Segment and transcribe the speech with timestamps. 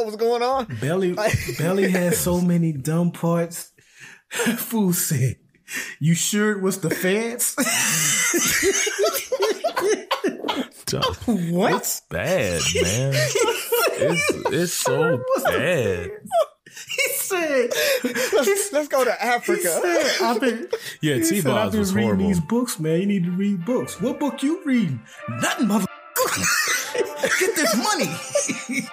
[0.00, 0.66] what was going on?
[0.80, 1.14] Belly
[1.58, 3.72] Belly had so many dumb parts.
[4.30, 5.36] Fool said,
[5.98, 7.54] "You sure it was the fans?"
[11.26, 11.74] what?
[11.74, 13.12] It's bad, man.
[13.14, 16.10] it's it's so bad.
[16.96, 17.70] He said,
[18.32, 19.60] Let's, let's go to he Africa.
[19.62, 20.68] said, I've been,
[21.02, 22.28] Yeah, he said, T-Boz I've been was reading horrible.
[22.28, 23.00] these books, man.
[23.00, 24.00] You need to read books.
[24.00, 25.00] What book you reading?
[25.28, 25.86] Nothing, mother.
[27.38, 28.90] Get this money.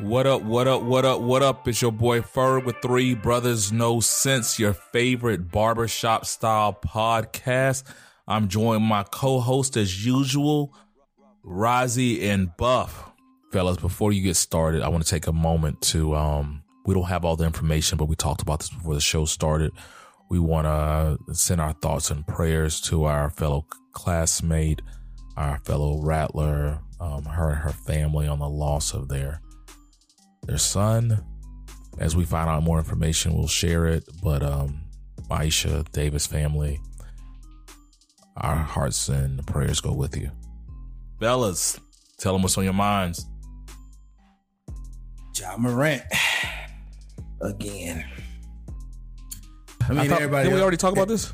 [0.00, 1.68] What up, what up, what up, what up?
[1.68, 7.84] It's your boy Ferg with Three Brothers No Sense, your favorite barbershop style podcast.
[8.26, 10.72] I'm joined my co-host as usual,
[11.44, 13.12] Razi and Buff.
[13.52, 17.04] Fellas, before you get started, I want to take a moment to um we don't
[17.04, 19.70] have all the information, but we talked about this before the show started.
[20.30, 24.80] We want to send our thoughts and prayers to our fellow classmate,
[25.36, 29.42] our fellow Rattler, um, her and her family on the loss of their
[30.50, 31.24] their son.
[31.98, 34.04] As we find out more information, we'll share it.
[34.22, 34.80] But um,
[35.30, 36.80] Aisha, Davis family,
[38.36, 40.30] our hearts and prayers go with you.
[41.20, 41.78] Fellas,
[42.18, 43.26] tell them what's on your minds.
[45.38, 46.02] Ja Morant
[47.40, 48.04] again.
[49.82, 50.48] I mean, I thought- everybody.
[50.48, 51.32] did we already talk about this?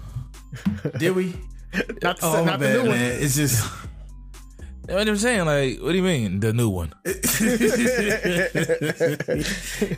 [0.99, 1.35] Did we?
[2.03, 2.91] Not, the, Oh, not the bad, new one.
[2.99, 3.23] man.
[3.23, 3.63] It's just.
[4.89, 6.93] What I'm saying, like, what do you mean the new one?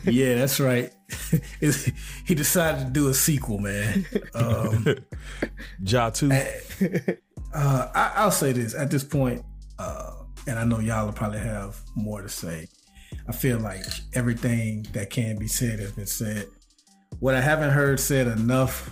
[0.05, 0.91] yeah, that's right.
[1.61, 1.91] It's-
[2.25, 4.05] he decided to do a sequel, man.
[4.33, 4.85] Um,
[5.83, 6.31] Ja two.
[6.31, 9.43] uh, I, I'll say this at this point,
[9.77, 10.11] uh,
[10.47, 12.67] and I know y'all will probably have more to say.
[13.27, 16.47] I feel like everything that can be said has been said.
[17.19, 18.89] What I haven't heard said enough,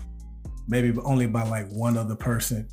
[0.67, 2.67] maybe only by like one other person,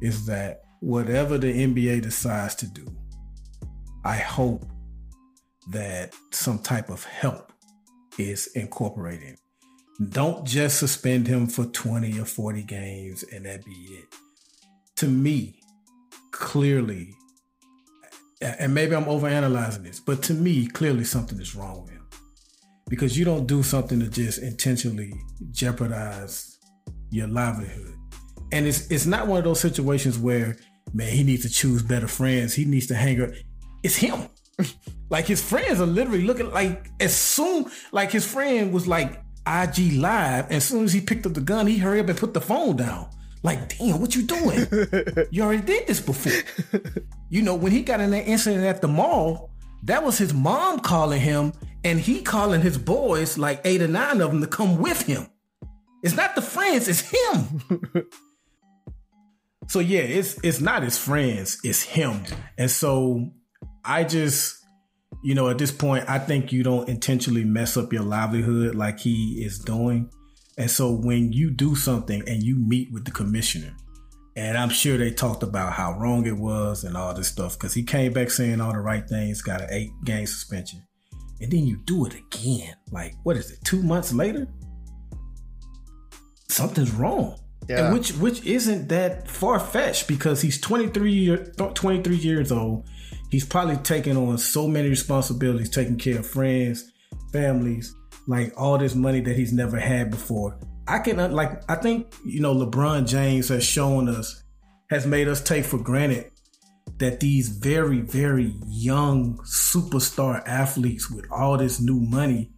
[0.00, 2.86] is that whatever the NBA decides to do,
[4.04, 4.66] I hope
[5.70, 7.52] that some type of help
[8.18, 9.38] is incorporated.
[10.10, 14.04] Don't just suspend him for 20 or 40 games and that be it.
[14.96, 15.60] To me,
[16.32, 17.14] clearly,
[18.42, 22.06] and maybe I'm overanalyzing this, but to me, clearly something is wrong with him.
[22.90, 25.14] Because you don't do something to just intentionally
[25.50, 26.58] jeopardize
[27.10, 27.94] your livelihood.
[28.52, 30.56] And it's it's not one of those situations where,
[30.94, 32.54] man, he needs to choose better friends.
[32.54, 33.30] He needs to hang out.
[33.82, 34.28] It's him.
[35.10, 39.94] like his friends are literally looking like as soon like his friend was like IG
[39.94, 40.50] live.
[40.50, 42.76] As soon as he picked up the gun, he hurried up and put the phone
[42.76, 43.10] down.
[43.42, 44.66] Like, damn, what you doing?
[45.30, 46.32] you already did this before.
[47.28, 49.50] You know, when he got in that incident at the mall,
[49.82, 51.52] that was his mom calling him
[51.84, 55.26] and he calling his boys, like eight or nine of them, to come with him.
[56.02, 58.06] It's not the friends, it's him.
[59.68, 62.22] so yeah, it's it's not his friends, it's him.
[62.58, 63.30] And so
[63.84, 64.56] I just,
[65.22, 69.00] you know, at this point, I think you don't intentionally mess up your livelihood like
[69.00, 70.10] he is doing.
[70.56, 73.74] And so when you do something and you meet with the commissioner,
[74.36, 77.74] and I'm sure they talked about how wrong it was and all this stuff because
[77.74, 80.82] he came back saying all the right things, got an eight game suspension.
[81.40, 82.74] And then you do it again.
[82.90, 84.48] Like, what is it, two months later?
[86.48, 87.38] Something's wrong.
[87.68, 87.86] Yeah.
[87.86, 92.86] And which which isn't that far fetched because he's 23, year, 23 years old.
[93.30, 96.92] He's probably taking on so many responsibilities, taking care of friends,
[97.32, 97.94] families,
[98.26, 100.58] like all this money that he's never had before.
[100.86, 104.42] I can uh, like I think you know LeBron James has shown us
[104.90, 106.30] has made us take for granted
[106.98, 112.52] that these very very young superstar athletes with all this new money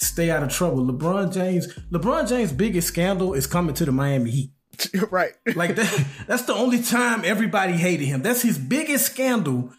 [0.00, 0.84] stay out of trouble.
[0.84, 4.50] LeBron James LeBron James biggest scandal is coming to the Miami Heat.
[5.10, 5.32] right.
[5.54, 8.22] Like that, that's the only time everybody hated him.
[8.22, 9.72] That's his biggest scandal.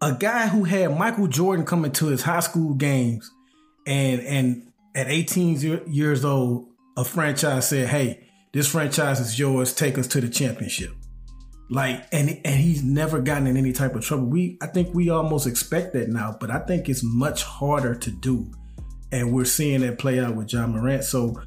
[0.00, 3.30] A guy who had Michael Jordan coming to his high school games,
[3.86, 9.72] and and at 18 years old, a franchise said, "Hey, this franchise is yours.
[9.72, 10.92] Take us to the championship."
[11.70, 14.26] Like, and and he's never gotten in any type of trouble.
[14.26, 18.10] We, I think, we almost expect that now, but I think it's much harder to
[18.10, 18.50] do,
[19.12, 21.04] and we're seeing that play out with Ja Morant.
[21.04, 21.40] So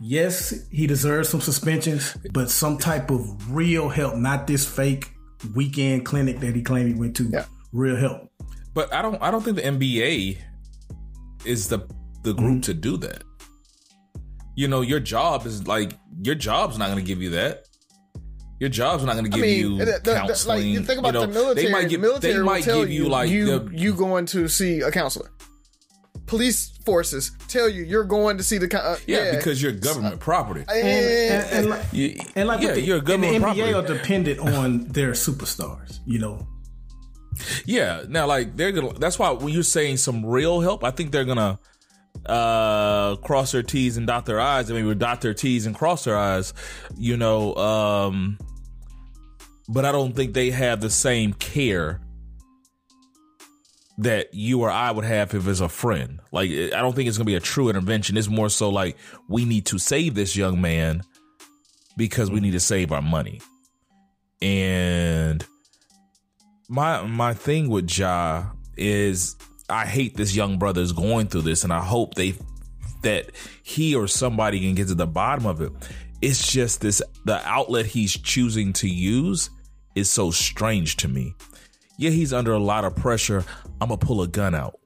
[0.00, 5.12] yes, he deserves some suspensions, but some type of real help, not this fake
[5.54, 7.24] weekend clinic that he claimed he went to.
[7.24, 7.46] Yeah.
[7.72, 8.28] Real help.
[8.74, 10.38] But I don't I don't think the NBA
[11.44, 11.88] is the
[12.22, 12.60] the group mm-hmm.
[12.60, 13.22] to do that.
[14.56, 15.92] You know, your job is like
[16.22, 17.66] your job's not going to give you that.
[18.60, 20.56] Your job's not going to give I mean, you the- the- the- counseling.
[20.58, 21.66] like you think about know, the military.
[21.66, 24.26] They might give, military they will might tell give you, like you the, you going
[24.26, 25.30] to see a counselor.
[26.26, 28.68] Police forces tell you you're going to see the.
[28.68, 30.64] co- Uh, yeah, yeah, because you're government property.
[30.68, 33.40] And, and, and, like, You- and like yeah, the, you're a and the government NBA
[33.42, 33.74] property.
[33.74, 35.98] are dependent on their superstars.
[36.06, 36.46] You know,
[37.66, 38.04] Yeah.
[38.08, 38.94] Now, like they're gonna.
[38.98, 41.58] That's why when you're saying some real help, I think they're gonna
[42.26, 44.70] uh cross their T's and dot their I's.
[44.70, 46.54] I mean, we dot their T's and cross their I's.
[46.96, 47.54] You know.
[47.56, 48.38] um
[49.68, 52.00] But I don't think they have the same care
[53.98, 56.20] that you or I would have if it's a friend.
[56.32, 58.16] Like, I don't think it's gonna be a true intervention.
[58.16, 58.96] It's more so like
[59.28, 61.02] we need to save this young man
[61.96, 63.40] because we need to save our money.
[64.42, 65.44] And
[66.68, 69.36] my my thing with Ja is
[69.70, 72.34] I hate this young brother is going through this, and I hope they
[73.02, 73.30] that
[73.62, 75.72] he or somebody can get to the bottom of it.
[76.20, 79.50] It's just this the outlet he's choosing to use
[79.94, 81.34] is so strange to me.
[81.96, 83.44] Yeah, he's under a lot of pressure.
[83.84, 84.80] I'm gonna pull a gun out.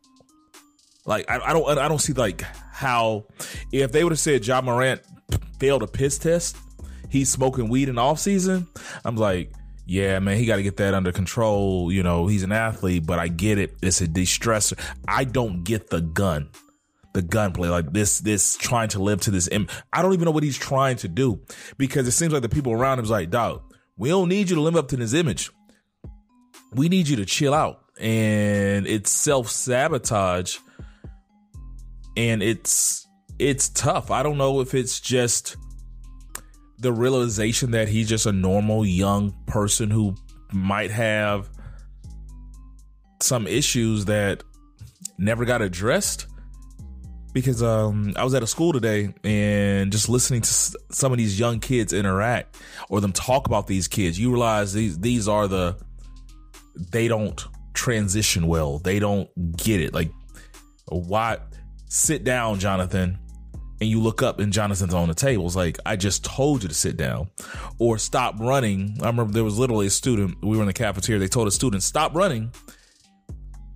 [1.06, 2.40] Like I, I don't I don't see like
[2.72, 3.26] how
[3.70, 5.02] if they would have said Ja Morant
[5.60, 6.56] failed a piss test,
[7.08, 8.66] he's smoking weed in off season.
[9.04, 9.52] I'm like,
[9.86, 11.92] yeah, man, he got to get that under control.
[11.92, 13.76] You know, he's an athlete, but I get it.
[13.82, 14.76] It's a de-stressor.
[15.06, 16.50] I don't get the gun,
[17.14, 18.18] the gunplay like this.
[18.18, 19.46] This trying to live to this.
[19.46, 21.40] Im- I don't even know what he's trying to do
[21.76, 23.62] because it seems like the people around him is like, dog,
[23.96, 25.52] we don't need you to live up to this image.
[26.72, 30.58] We need you to chill out, and it's self sabotage,
[32.16, 33.06] and it's
[33.38, 34.10] it's tough.
[34.10, 35.56] I don't know if it's just
[36.78, 40.14] the realization that he's just a normal young person who
[40.52, 41.48] might have
[43.20, 44.42] some issues that
[45.18, 46.26] never got addressed
[47.32, 51.38] because um, I was at a school today and just listening to some of these
[51.38, 52.56] young kids interact
[52.88, 55.76] or them talk about these kids, you realize these these are the
[56.92, 57.44] they don't
[57.78, 58.80] transition well.
[58.80, 59.94] They don't get it.
[59.94, 60.10] Like
[60.88, 61.38] why
[61.86, 63.18] sit down, Jonathan,
[63.80, 65.46] and you look up and Jonathan's on the table.
[65.46, 67.30] It's like, I just told you to sit down
[67.78, 68.98] or stop running.
[69.00, 71.52] I remember there was literally a student, we were in the cafeteria, they told a
[71.52, 72.50] student, stop running,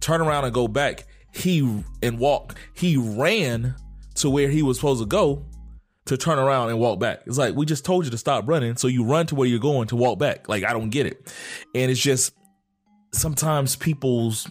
[0.00, 1.06] turn around and go back.
[1.32, 1.60] He
[2.02, 3.76] and walk, he ran
[4.16, 5.46] to where he was supposed to go
[6.06, 7.22] to turn around and walk back.
[7.26, 8.76] It's like, we just told you to stop running.
[8.76, 10.48] So you run to where you're going to walk back.
[10.48, 11.32] Like, I don't get it.
[11.76, 12.34] And it's just
[13.12, 14.48] sometimes people's,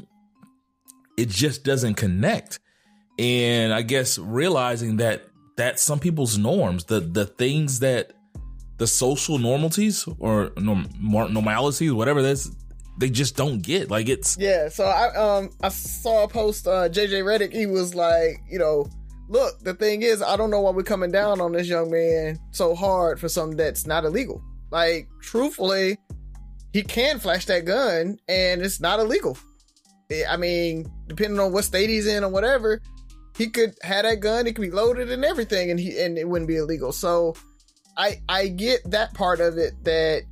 [1.17, 2.59] it just doesn't connect.
[3.19, 5.27] And I guess realizing that
[5.57, 8.13] that's some people's norms, the the things that
[8.77, 12.49] the social normalities or norm, normalities, whatever that's,
[12.97, 13.91] they just don't get.
[13.91, 17.93] Like it's Yeah, so I um I saw a post uh JJ Redick, he was
[17.93, 18.87] like, you know,
[19.29, 22.39] look, the thing is I don't know why we're coming down on this young man
[22.51, 24.41] so hard for something that's not illegal.
[24.71, 25.97] Like, truthfully,
[26.73, 29.37] he can flash that gun and it's not illegal.
[30.27, 32.81] I mean, depending on what state he's in or whatever,
[33.37, 36.27] he could have that gun, it could be loaded and everything and he and it
[36.27, 36.91] wouldn't be illegal.
[36.91, 37.35] So
[37.97, 40.23] I I get that part of it that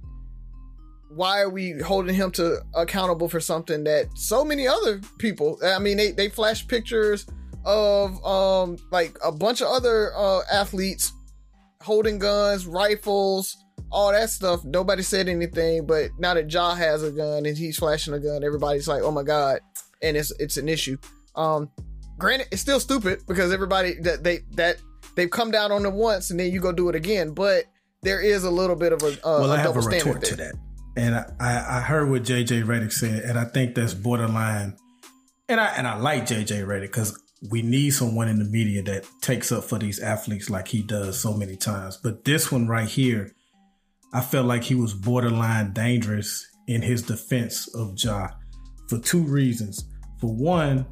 [1.10, 5.80] why are we holding him to accountable for something that so many other people i
[5.80, 7.26] mean they, they flash pictures
[7.66, 11.12] of um like a bunch of other uh athletes
[11.82, 13.58] holding guns rifles
[13.92, 17.78] all that stuff nobody said anything but now that Ja has a gun and he's
[17.78, 19.60] flashing a gun everybody's like oh my god
[20.02, 20.98] and it's it's an issue
[21.36, 21.70] um
[22.18, 24.78] granted it's still stupid because everybody that they that
[25.16, 27.66] they've come down on it once and then you go do it again but
[28.02, 30.36] there is a little bit of a, uh, well, a I have a retort to
[30.38, 30.54] that,
[30.96, 34.78] and I, I, heard what JJ Redick said, and I think that's borderline.
[35.48, 39.06] And I and I like JJ Redick because we need someone in the media that
[39.22, 41.98] takes up for these athletes like he does so many times.
[41.98, 43.34] But this one right here,
[44.14, 48.30] I felt like he was borderline dangerous in his defense of Ja
[48.88, 49.86] for two reasons.
[50.20, 50.86] For one,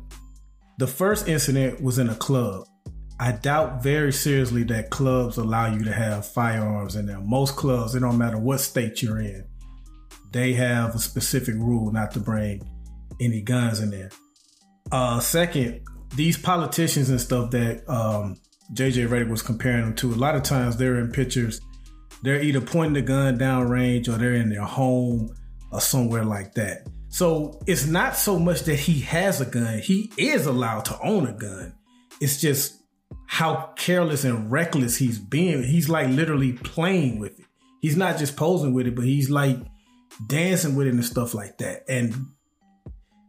[0.78, 2.68] the first incident was in a club.
[3.20, 7.20] I doubt very seriously that clubs allow you to have firearms in there.
[7.20, 9.44] Most clubs, it don't matter what state you're in,
[10.32, 12.62] they have a specific rule not to bring
[13.20, 14.12] any guns in there.
[14.92, 15.82] Uh, second,
[16.16, 18.38] these politicians and stuff that um,
[18.74, 21.60] JJ Redick was comparing them to, a lot of times they're in pictures,
[22.24, 25.36] they're either pointing the gun down range or they're in their home
[25.72, 26.88] or somewhere like that.
[27.10, 31.28] So it's not so much that he has a gun, he is allowed to own
[31.28, 31.74] a gun.
[32.20, 32.82] It's just
[33.28, 35.64] how careless and reckless he's being.
[35.64, 37.46] He's like literally playing with it.
[37.82, 39.58] He's not just posing with it, but he's like
[40.28, 41.84] dancing with it and stuff like that.
[41.88, 42.14] And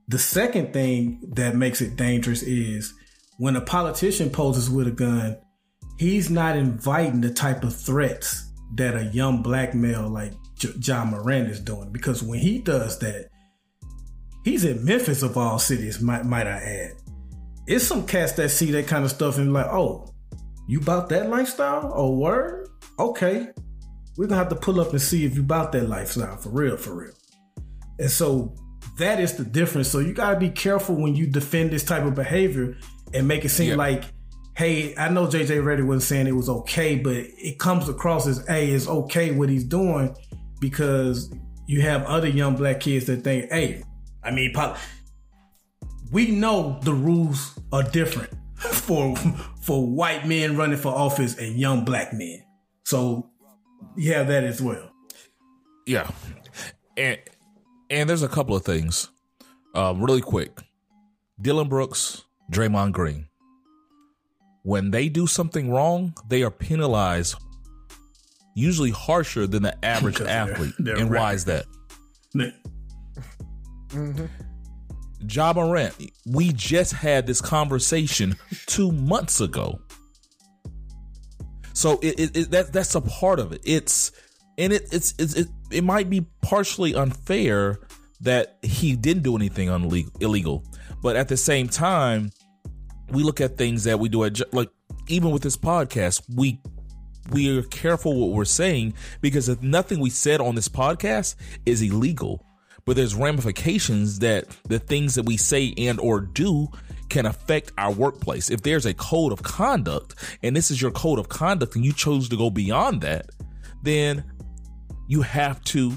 [0.08, 2.94] the second thing that makes it dangerous is
[3.36, 5.38] when a politician poses with a gun,
[5.98, 11.04] he's not inviting the type of threats that a young black male like J- Ja
[11.04, 13.28] Morant is doing because when he does that,
[14.44, 16.00] he's in Memphis of all cities.
[16.00, 16.92] Might might I add?
[17.66, 20.06] It's some cats that see that kind of stuff and like, oh,
[20.66, 21.92] you about that lifestyle?
[21.94, 22.68] Oh, word?
[22.98, 23.48] Okay,
[24.16, 26.76] we're gonna have to pull up and see if you about that lifestyle for real,
[26.76, 27.12] for real.
[27.98, 28.54] And so
[28.98, 29.88] that is the difference.
[29.88, 32.76] So you gotta be careful when you defend this type of behavior
[33.14, 33.78] and make it seem Yep.
[33.78, 34.04] like,
[34.58, 38.44] hey, I know JJ Redick wasn't saying it was okay, but it comes across as,
[38.48, 40.16] hey, it's okay what he's doing
[40.60, 41.32] because
[41.68, 43.84] you have other young black kids that think, hey,
[44.24, 44.76] I mean, pop,
[46.10, 49.14] we know the rules are different for
[49.60, 52.42] for white men running for office and young black men.
[52.82, 53.30] So
[53.96, 54.90] you have that as well.
[55.86, 56.10] Yeah,
[56.96, 57.16] and
[57.90, 59.08] and there's a couple of things,
[59.76, 60.58] um, really quick.
[61.40, 63.28] Dillon Brooks, Draymond Green.
[64.68, 67.36] When they do something wrong, they are penalized,
[68.54, 70.74] usually harsher than the average Because they're- athlete.
[70.78, 71.64] they're and why is that?
[73.88, 74.26] Mm-hmm.
[75.26, 75.94] Ja Morant,
[76.26, 79.80] we just had this conversation two months ago.
[81.72, 83.62] So it, it, it that that's a part of it.
[83.64, 84.12] It's
[84.58, 87.78] and it it's, it's it it might be partially unfair
[88.20, 90.64] that he didn't do anything illegal, illegal,
[91.02, 92.30] but at the same time,
[93.10, 94.70] we look at things that we do at like
[95.08, 96.60] even with this podcast, we
[97.30, 101.34] we are careful what we're saying because if nothing we said on this podcast
[101.66, 102.44] is illegal.
[102.84, 106.68] But there's ramifications that the things that we say and or do
[107.10, 108.50] can affect our workplace.
[108.50, 111.92] If there's a code of conduct and this is your code of conduct and you
[111.92, 113.30] chose to go beyond that
[113.82, 114.24] then
[115.06, 115.92] you have to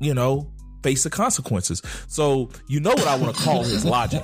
[0.00, 1.82] you know face the consequences.
[2.08, 4.22] So you know what i want to call his logic.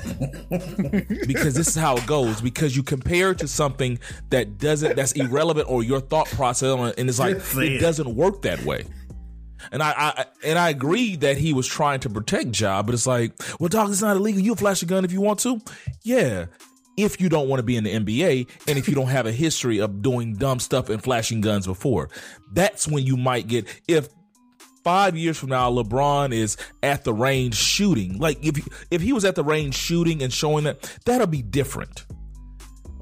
[1.27, 2.41] Because this is how it goes.
[2.41, 3.99] Because you compare to something
[4.31, 8.63] that doesn't that's irrelevant or your thought process and it's like it doesn't work that
[8.65, 8.85] way.
[9.73, 13.07] And I, I and I agree that he was trying to protect Ja, but it's
[13.07, 14.41] like, well, dog, it's not illegal.
[14.41, 15.61] You'll flash a gun if you want to.
[16.03, 16.47] Yeah,
[16.97, 19.33] if you don't want to be in the NBA and if you don't have a
[19.33, 22.09] history of doing dumb stuff and flashing guns before,
[22.53, 24.09] that's when you might get if
[24.89, 28.19] five years from now LeBron is at the range shooting.
[28.19, 28.57] Like if
[28.91, 32.07] if he was at the range shooting and showing that, that'll be different.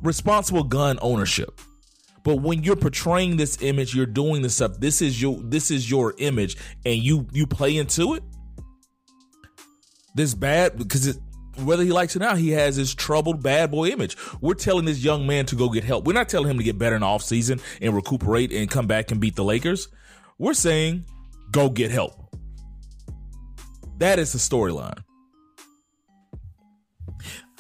[0.03, 1.61] Responsible gun ownership.
[2.25, 4.81] But when you're portraying this image, you're doing this stuff.
[4.81, 8.25] This is your this is your image, and you you play into it.
[10.17, 11.19] This bad because it,
[11.63, 14.17] whether he likes it or not, he has his troubled bad boy image.
[14.41, 16.05] We're telling this young man to go get help.
[16.05, 19.13] We're not telling him to get better in the offseason and recuperate and come back
[19.13, 19.87] and beat the Lakers.
[20.37, 21.05] We're saying
[21.51, 22.13] go get help.
[23.99, 24.99] That is the storyline.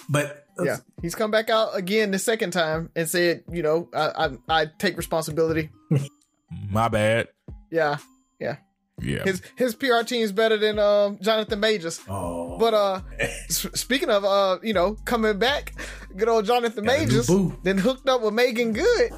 [0.09, 3.88] But uh, Yeah, he's come back out again the second time and said, you know,
[3.95, 5.71] I I, I take responsibility.
[6.71, 7.28] My bad.
[7.71, 7.97] Yeah,
[8.38, 8.57] Yeah.
[9.00, 9.25] yeah.
[9.25, 12.00] his his PR team is better than um Jonathan Majors.
[12.09, 15.75] oh, But uh, s- speaking of uh, you know, coming back,
[16.16, 17.26] good old Jonathan Got a Majors,
[17.64, 19.11] then hooked up with Meagan Good.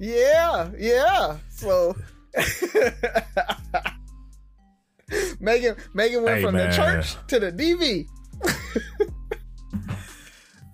[0.00, 1.36] Yeah, yeah.
[1.50, 1.94] So
[5.40, 6.70] Megan Megan went Hey, from man.
[6.70, 8.06] the church to the DV.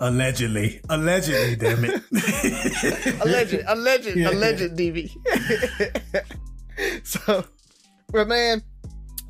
[0.00, 2.02] allegedly, allegedly, damn it.
[3.22, 4.30] alleged, alleged, Yeah.
[4.30, 5.10] alleged DV.
[7.04, 7.44] so,
[8.10, 8.62] but man,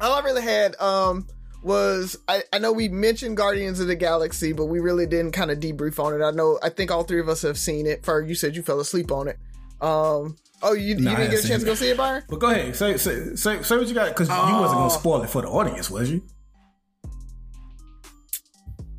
[0.00, 1.26] all I really had um
[1.64, 5.50] was I, I know we mentioned Guardians of the Galaxy, but we really didn't kind
[5.50, 6.24] of debrief on it.
[6.24, 8.04] I know I think all three of us have seen it.
[8.04, 9.38] For you said you fell asleep on it.
[9.80, 10.36] Um.
[10.62, 11.66] Oh, you, Nah, you I didn't get a chance it.
[11.66, 12.22] to go see it, Byron?
[12.28, 14.88] But go ahead, say say say, say what you got because you wasn't gonna Oh.
[14.88, 16.22] spoil it for the audience, was you?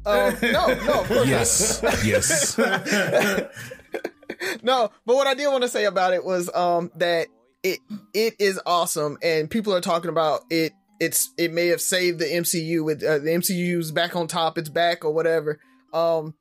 [0.06, 1.80] Uh, no, no, of course yes.
[2.04, 2.58] yes.
[4.64, 7.28] no, but what I did want to say about it was um that
[7.64, 7.80] it
[8.14, 10.74] it is awesome, and people are talking about it.
[11.00, 14.58] It's it may have saved the MCU with uh, the MCU's back on top.
[14.58, 15.60] It's back or whatever.
[15.94, 16.34] Um,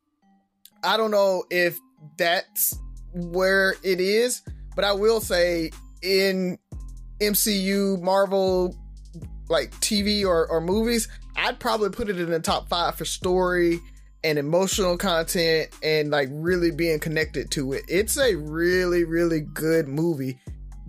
[0.82, 1.78] I don't know if
[2.18, 2.76] that's
[3.14, 4.42] where it is,
[4.74, 5.70] but I will say
[6.02, 6.58] in
[7.20, 8.76] MCU Marvel
[9.48, 13.80] like TV or, or movies, I'd probably put it in the top five for story
[14.24, 17.84] and emotional content and like really being connected to it.
[17.88, 20.38] It's a really, really good movie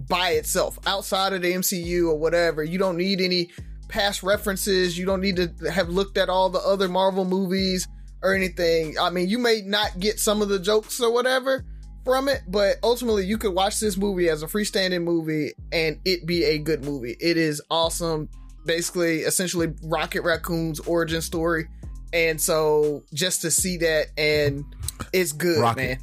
[0.08, 2.63] by itself, outside of the MCU or whatever.
[2.63, 3.52] You don't need any
[3.88, 4.98] past references.
[4.98, 7.88] You don't need to have looked at all the other Marvel movies
[8.22, 8.96] or anything.
[9.00, 11.66] I mean, you may not get some of the jokes or whatever
[12.03, 16.25] from it, but ultimately you could watch this movie as a freestanding movie and it
[16.25, 17.15] be a good movie.
[17.19, 18.29] It is awesome.
[18.65, 21.67] Basically, essentially Rocket Raccoon's origin story.
[22.12, 24.63] And so just to see that and
[25.12, 25.77] it's good, Rocket.
[25.77, 25.98] man.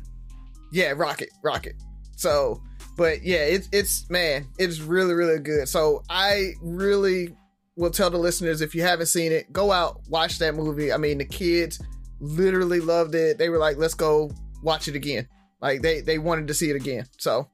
[0.73, 1.75] Yeah, Rocket, Rocket.
[2.17, 2.61] So
[2.97, 5.69] but yeah, it's it's man, it's really really good.
[5.69, 7.35] So I really
[7.77, 10.93] will tell the listeners if you haven't seen it, go out watch that movie.
[10.93, 11.81] I mean, the kids
[12.21, 13.39] literally loved it.
[13.39, 14.31] They were like, "Let's go
[14.63, 15.27] watch it again."
[15.61, 17.07] Like they they wanted to see it again.
[17.19, 17.49] So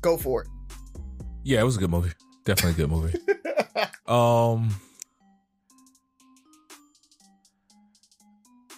[0.00, 0.48] go for it.
[1.42, 2.12] Yeah, it was a good movie.
[2.44, 3.18] Definitely a good movie.
[4.06, 4.74] um,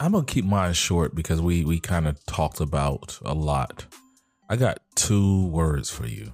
[0.01, 3.87] I'm gonna keep mine short because we we kind of talked about a lot.
[4.49, 6.33] I got two words for you.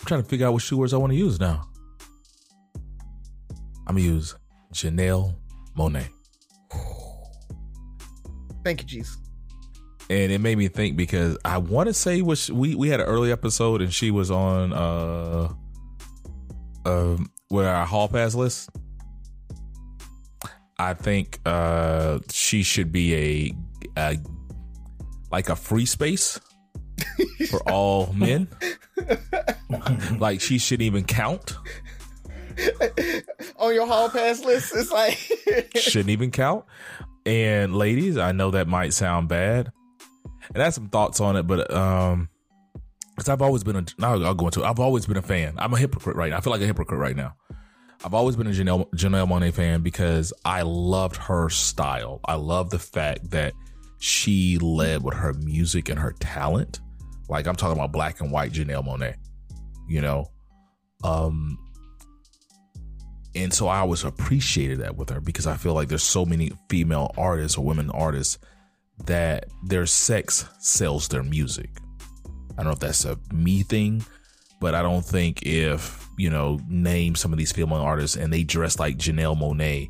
[0.00, 1.68] I'm trying to figure out which two words I want to use now.
[3.86, 4.34] I'm gonna use
[4.72, 5.36] Janelle
[5.76, 6.08] Monáe.
[8.64, 9.19] Thank you, Jesus.
[10.10, 13.06] And it made me think because I want to say was we we had an
[13.06, 15.52] early episode and she was on uh
[16.84, 18.70] um with our hall pass list.
[20.80, 23.54] I think uh she should be
[23.96, 24.18] a, a
[25.30, 26.40] like a free space
[27.48, 28.48] for all men.
[30.18, 31.56] like she shouldn't even count.
[33.56, 35.16] on your hall pass list, it's like
[35.76, 36.64] shouldn't even count.
[37.24, 39.70] And ladies, I know that might sound bad,
[40.54, 42.28] and I have some thoughts on it, but um,
[43.14, 44.64] because I've always been a, now I'll go into it.
[44.64, 45.54] I've always been a fan.
[45.58, 46.38] I'm a hypocrite right now.
[46.38, 47.34] I feel like a hypocrite right now.
[48.02, 52.20] I've always been a Janelle, Janelle Monáe fan because I loved her style.
[52.24, 53.52] I love the fact that
[53.98, 56.80] she led with her music and her talent.
[57.28, 59.16] Like I'm talking about black and white Janelle Monáe,
[59.86, 60.30] you know.
[61.04, 61.58] Um,
[63.34, 66.52] and so I always appreciated that with her because I feel like there's so many
[66.70, 68.38] female artists or women artists
[69.06, 71.70] that their sex sells their music.
[72.52, 74.04] I don't know if that's a me thing,
[74.60, 78.42] but I don't think if, you know, name some of these female artists and they
[78.42, 79.88] dress like Janelle Monáe,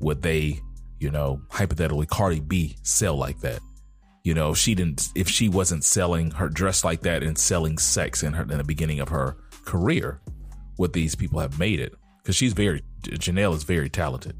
[0.00, 0.60] would they,
[1.00, 3.60] you know, hypothetically Cardi B sell like that?
[4.24, 7.78] You know, if she didn't, if she wasn't selling her dress like that and selling
[7.78, 10.20] sex in her in the beginning of her career,
[10.78, 11.94] would these people have made it?
[12.22, 14.36] because she's very Janelle is very talented.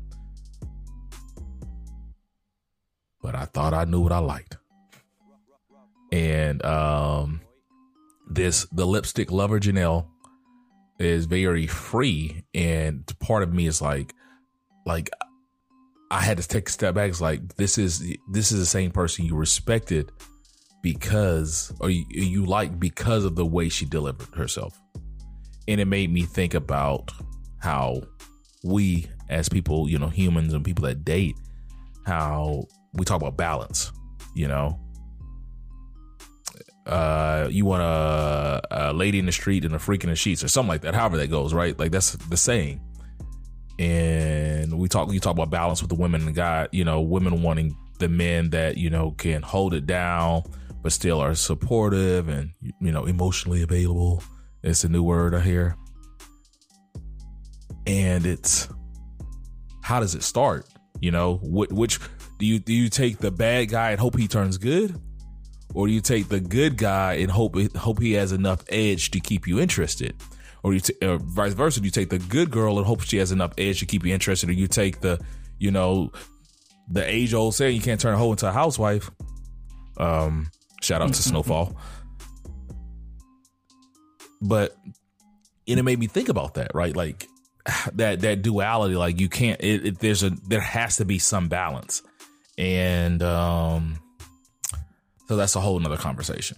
[3.23, 4.57] But I thought I knew what I liked.
[6.11, 7.41] And um
[8.29, 10.07] this the lipstick lover Janelle
[10.99, 14.15] is very free and part of me is like
[14.87, 15.11] like
[16.11, 17.09] I had to take a step back.
[17.09, 20.13] It's like this is this is the same person you respected
[20.83, 24.79] because or you, you like because of the way she delivered herself.
[25.67, 27.13] And it made me think about
[27.61, 28.03] how
[28.63, 31.37] we as people, you know, humans and people that date,
[32.05, 33.93] how we talk about balance,
[34.35, 34.79] you know.
[36.87, 40.43] Uh, you want a, a lady in the street and a freak in the sheets
[40.43, 41.79] or something like that, however that goes, right?
[41.79, 42.81] Like that's the saying.
[43.79, 47.43] And we talk, you talk about balance with the women and God, you know, women
[47.43, 50.43] wanting the men that, you know, can hold it down,
[50.83, 52.51] but still are supportive and,
[52.81, 54.23] you know, emotionally available.
[54.63, 55.77] It's a new word I hear
[57.87, 58.69] and it's
[59.83, 60.67] how does it start?
[61.01, 61.99] You know, which
[62.39, 65.01] do you do you take the bad guy and hope he turns good,
[65.75, 69.21] or do you take the good guy and hope hope he has enough edge to
[69.21, 70.15] keep you interested,
[70.63, 71.81] or you t- or vice versa?
[71.81, 74.13] Do you take the good girl and hope she has enough edge to keep you
[74.13, 75.21] interested, or you take the
[75.59, 76.13] you know
[76.89, 79.11] the age old saying you can't turn a hoe into a housewife?
[79.97, 81.77] Um, shout out to Snowfall.
[84.41, 84.77] But
[85.69, 86.95] and it made me think about that, right?
[86.95, 87.29] Like
[87.95, 91.49] that that duality like you can't it, it, there's a there has to be some
[91.49, 92.03] balance
[92.63, 93.99] and um
[95.27, 96.57] so that's a whole nother conversation.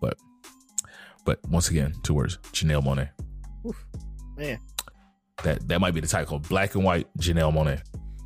[0.00, 0.16] But
[1.24, 3.10] but once again two words janelle monáe
[4.36, 4.58] man.
[5.42, 7.82] That that might be the title black and white janelle monáe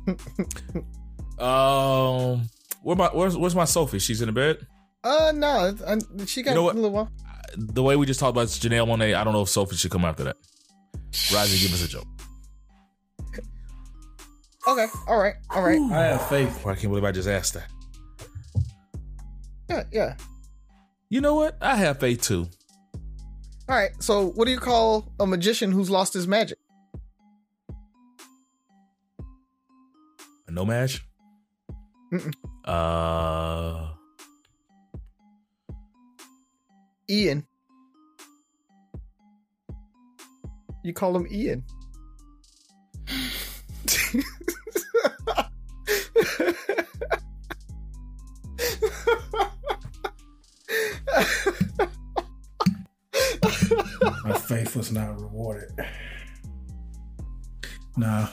[1.41, 2.47] um
[2.83, 3.99] where my where's where's my sophie?
[3.99, 4.67] She's in the bed?
[5.03, 5.75] Uh no
[6.27, 7.11] she got you know a little while.
[7.57, 10.05] The way we just talked about janelle monáe i don't know if sophie should come
[10.05, 10.37] after that.
[11.33, 12.07] Roger, give us a joke.
[14.67, 15.81] Okay, all right, all right.
[15.91, 16.65] I have faith.
[16.67, 17.67] I can't believe I just asked that.
[19.69, 20.15] Yeah, yeah.
[21.09, 21.57] You know what?
[21.61, 22.47] I have faith too.
[23.67, 23.91] All right.
[23.99, 26.57] So, what do you call a magician who's lost his magic?
[30.47, 31.01] A no match.
[32.65, 33.91] Uh.
[37.09, 37.45] Ian.
[40.83, 41.63] You call him Ian.
[54.23, 55.71] My faith was not rewarded.
[57.97, 58.27] Nah.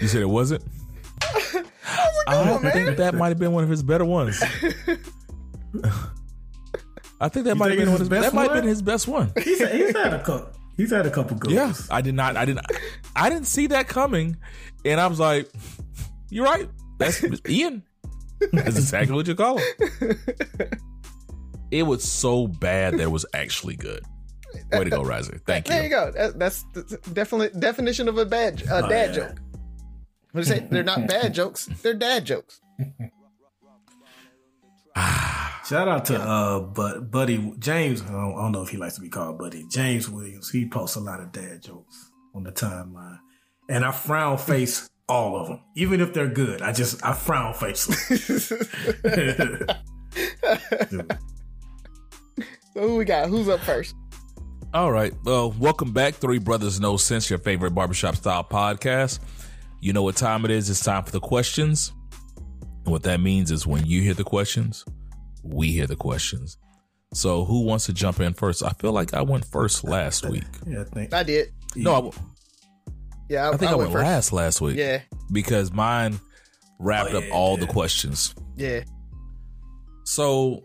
[0.00, 0.62] You said it wasn't?
[2.28, 4.42] I think that might have been one of his better ones.
[7.20, 8.50] I think that You might have been one of his, his best that might have
[8.52, 8.60] one?
[8.60, 9.32] been his best one.
[9.42, 10.52] He's, he's had a couple.
[10.76, 11.54] He's had a couple goals.
[11.54, 12.36] Yeah, I did not.
[12.36, 12.66] I didn't.
[13.14, 14.36] I didn't see that coming,
[14.84, 15.48] and I was like,
[16.30, 16.68] "You're right.
[16.98, 17.82] That's Ian.
[18.52, 20.18] That's exactly what you call him."
[21.70, 24.04] It was so bad that it was actually good.
[24.72, 25.40] Way to go, Razi.
[25.46, 25.74] Thank you.
[25.74, 26.12] There you you.
[26.12, 26.32] go.
[26.36, 29.14] That's the definitely definition of a bad a Oh, dad yeah.
[29.28, 29.40] joke.
[30.32, 30.66] What do you say?
[30.70, 31.66] They're not bad jokes.
[31.82, 32.60] They're dad jokes.
[35.66, 38.00] Shout out to uh, but Buddy James.
[38.00, 40.50] I don't, I don't know if he likes to be called Buddy James Williams.
[40.50, 43.18] He posts a lot of dad jokes on the timeline,
[43.68, 46.62] and I frown face all of them, even if they're good.
[46.62, 48.18] I just I frown face them.
[52.72, 53.28] So who we got?
[53.28, 53.94] Who's up first?
[54.72, 55.12] All right.
[55.24, 59.18] Well, welcome back, Three Brothers No Sense, your favorite barbershop style podcast.
[59.80, 60.70] You know what time it is.
[60.70, 61.92] It's time for the questions.
[62.86, 64.84] And what that means is when you hear the questions,
[65.42, 66.56] we hear the questions.
[67.12, 68.62] So who wants to jump in first?
[68.62, 70.44] I feel like I went first last week.
[70.66, 71.12] Yeah, I think.
[71.12, 71.48] I did.
[71.74, 72.20] No, I,
[73.28, 74.04] Yeah, I, I think I, went, first.
[74.04, 74.76] last last week.
[74.76, 75.00] Yeah,
[75.32, 76.20] Because mine
[76.78, 77.66] wrapped Oh, up all yeah.
[77.66, 78.34] the questions.
[78.56, 78.82] yeah.
[80.04, 80.62] So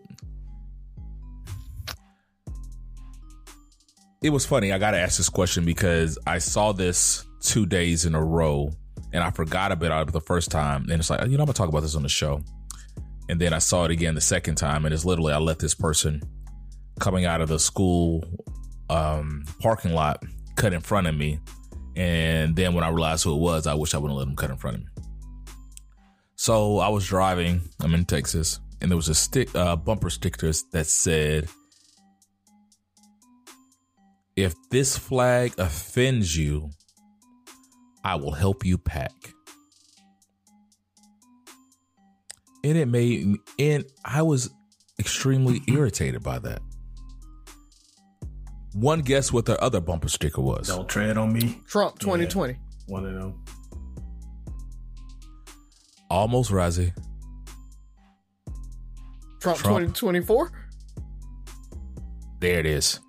[4.22, 4.72] it was funny.
[4.72, 8.72] I got to ask this question because I saw this two days in a row
[9.14, 10.84] and I forgot about it the first time.
[10.90, 12.42] And it's like, you know, I'm to talk about this on the show.
[13.30, 14.86] And then I saw it again the second time.
[14.86, 16.22] And it's literally, I let this person
[17.00, 18.24] coming out of the school
[18.90, 20.24] um, parking lot
[20.56, 21.40] cut in front of me.
[21.96, 24.50] And then when I realized who it was, I wish I wouldn't let him cut
[24.50, 24.88] in front of me.
[26.36, 27.62] So I was driving.
[27.82, 31.48] I'm in Texas, and there was a stick, uh, bumper sticker that said,
[34.36, 36.72] "If this flag offends you,
[38.04, 39.12] I will help you pack."
[42.64, 44.52] And it made, me, and I was
[45.00, 45.78] extremely mm-hmm.
[45.78, 46.62] irritated by that.
[48.74, 50.68] One guess what the other bumper sticker was?
[50.68, 51.62] Don't tread on me.
[51.68, 52.58] Trump 2020.
[52.88, 53.44] One of them.
[56.10, 56.94] Almost Razi.
[59.40, 59.96] Trump, Trump.
[59.96, 60.52] 2024.
[62.40, 63.00] There it is.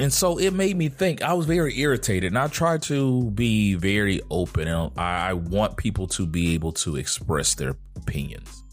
[0.00, 1.22] And so it made me think.
[1.22, 4.66] I was very irritated, and I tried to be very open.
[4.66, 8.64] And I want people to be able to express their opinions.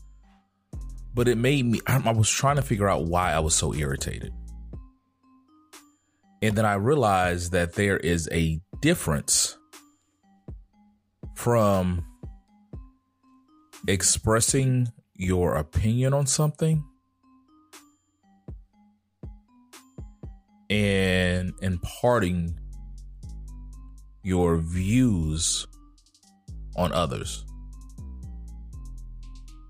[1.13, 1.81] But it made me.
[1.85, 4.31] I was trying to figure out why I was so irritated,
[6.41, 9.57] and then I realized that there is a difference
[11.35, 12.05] from
[13.85, 16.85] expressing your opinion on something
[20.69, 22.60] and imparting
[24.23, 25.65] your views
[26.75, 27.45] on others.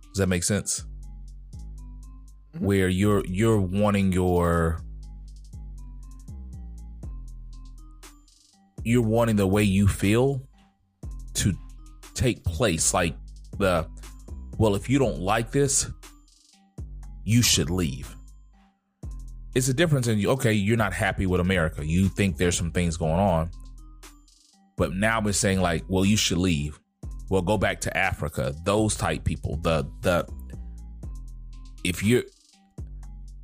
[0.10, 0.84] Does that make sense?
[2.56, 2.62] Mhm.
[2.62, 4.82] Where you're you're wanting your
[8.84, 10.42] you're wanting the way you feel
[11.36, 11.54] to
[12.16, 13.16] take place like
[13.60, 13.88] the
[14.58, 15.92] well if you don't like this
[17.26, 18.17] you should leave
[19.56, 20.30] it's a difference in you.
[20.32, 21.86] okay you're not happy with america.
[21.86, 23.50] You think there's some things going on.
[24.76, 26.80] But now we're saying like well you should leave.
[27.30, 28.54] Well go back to africa.
[28.64, 29.58] Those type people.
[29.58, 30.28] The the
[31.84, 32.24] if you're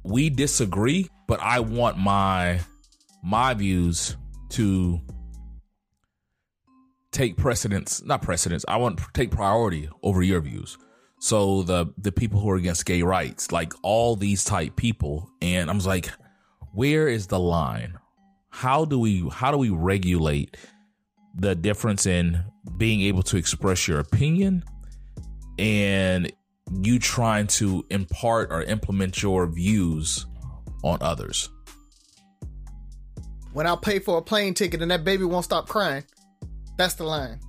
[0.04, 2.60] we disagree but i want my
[3.24, 4.18] my views
[4.50, 5.00] to
[7.12, 8.66] take precedence not precedence.
[8.68, 10.78] I want to take priority over your views
[11.24, 15.30] so the the people who are against gay rights like all these type people.
[15.42, 16.12] And i'm like
[16.74, 17.98] where is the line?
[18.50, 20.58] How do we how do we regulate
[21.34, 22.44] the difference in
[22.76, 24.66] being able to express your opinion
[25.58, 26.30] and
[26.82, 30.26] you trying to impart or implement your views
[30.84, 31.50] on others?
[33.54, 36.04] When I pay for a plane ticket and that baby won't stop crying,
[36.76, 37.40] that's the line.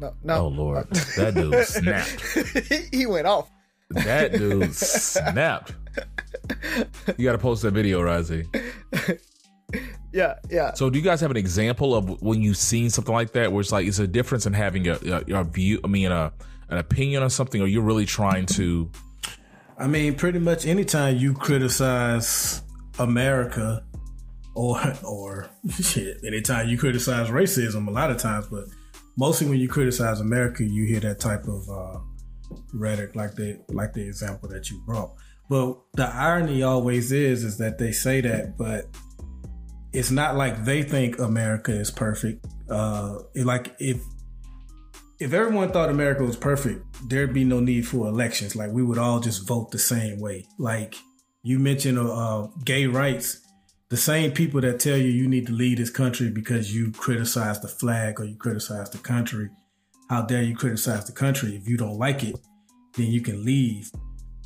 [0.00, 0.34] No, no.
[0.36, 0.84] oh lord uh,
[1.16, 3.50] that dude snapped he went off.
[3.90, 5.74] that dude snapped
[7.16, 8.46] you gotta post that video Razi.
[10.12, 10.74] Yeah, yeah.
[10.74, 13.60] So, do you guys have an example of when you've seen something like that, where
[13.60, 15.80] it's like it's a difference in having a, a, a view?
[15.84, 16.32] I mean, a
[16.68, 18.90] an opinion on something, or you're really trying to?
[19.78, 22.62] I mean, pretty much anytime you criticize
[22.98, 23.84] America
[24.54, 28.64] or or shit, anytime you criticize racism, a lot of times, but
[29.16, 31.98] mostly when you criticize America, you hear that type of uh,
[32.72, 35.12] rhetoric, like the like the example that you brought.
[35.48, 38.86] But the irony always is, is that they say that, but
[39.92, 42.46] it's not like they think America is perfect.
[42.68, 44.00] Uh, like if
[45.18, 48.56] if everyone thought America was perfect, there'd be no need for elections.
[48.56, 50.46] Like we would all just vote the same way.
[50.58, 50.94] Like
[51.42, 52.12] you mentioned, uh,
[52.44, 53.46] uh, gay rights.
[53.90, 57.60] The same people that tell you you need to leave this country because you criticize
[57.60, 59.50] the flag or you criticize the country.
[60.08, 61.56] How dare you criticize the country?
[61.56, 62.36] If you don't like it,
[62.94, 63.90] then you can leave.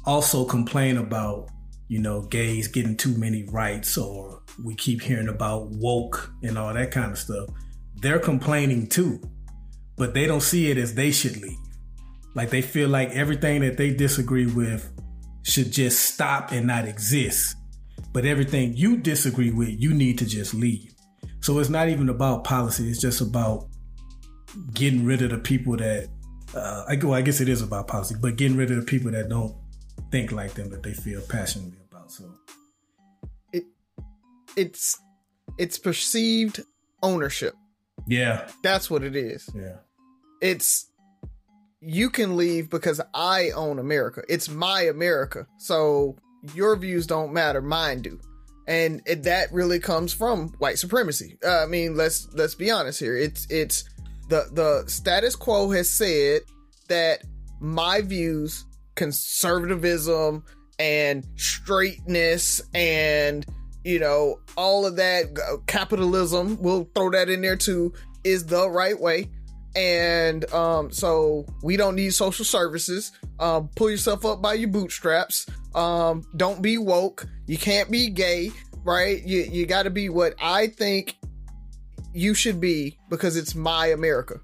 [0.06, 1.50] Also complain about,
[1.88, 6.74] you know, gays getting too many rights or we keep hearing about woke and all
[6.74, 7.48] that kind of stuff.
[7.96, 9.20] They're complaining too
[9.96, 11.58] but they don't see it as they should leave.
[12.34, 14.90] Like they feel like everything that they disagree with
[15.42, 17.56] should just stop and not exist.
[18.12, 20.94] But everything you disagree with, you need to just leave.
[21.40, 22.88] So it's not even about policy.
[22.88, 23.68] It's just about
[24.72, 26.08] getting rid of the people that,
[26.54, 29.10] uh, I, well, I guess it is about policy, but getting rid of the people
[29.10, 29.54] that don't
[30.10, 32.10] think like them that they feel passionately about.
[32.10, 32.24] So
[33.52, 33.64] it,
[34.56, 34.98] it's,
[35.58, 36.62] it's perceived
[37.02, 37.54] ownership.
[38.06, 38.48] Yeah.
[38.62, 39.48] That's what it is.
[39.54, 39.76] Yeah.
[40.40, 40.86] It's
[41.80, 44.22] you can leave because I own America.
[44.28, 45.46] It's my America.
[45.58, 46.16] So
[46.54, 48.20] your views don't matter, mine do.
[48.66, 51.36] And it, that really comes from white supremacy.
[51.44, 53.16] Uh, I mean, let's let's be honest here.
[53.16, 53.84] It's it's
[54.28, 56.42] the the status quo has said
[56.88, 57.22] that
[57.60, 60.44] my views, conservatism
[60.78, 63.44] and straightness and
[63.84, 67.92] you know, all of that capitalism, we'll throw that in there too,
[68.24, 69.30] is the right way.
[69.76, 73.12] And um, so we don't need social services.
[73.40, 75.46] Um, pull yourself up by your bootstraps.
[75.74, 77.26] Um, don't be woke.
[77.46, 78.50] You can't be gay,
[78.84, 79.22] right?
[79.24, 81.16] You you got to be what I think
[82.12, 84.40] you should be because it's my America.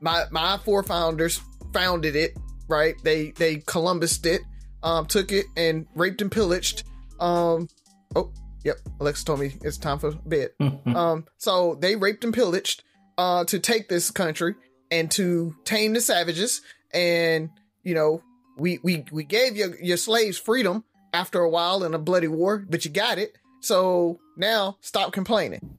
[0.00, 1.40] My my forefounders
[1.72, 2.36] founded it,
[2.68, 2.94] right?
[3.02, 4.42] They they Columbused it,
[4.84, 6.84] um, took it and raped and pillaged.
[7.18, 7.68] Um,
[8.14, 8.32] oh,
[8.64, 10.50] Yep, Alexa told me it's time for bed.
[10.86, 12.84] um, so they raped and pillaged
[13.18, 14.54] uh, to take this country
[14.90, 16.62] and to tame the savages.
[16.92, 17.50] And
[17.82, 18.22] you know,
[18.58, 22.64] we we we gave your your slaves freedom after a while in a bloody war,
[22.68, 23.36] but you got it.
[23.60, 25.78] So now stop complaining.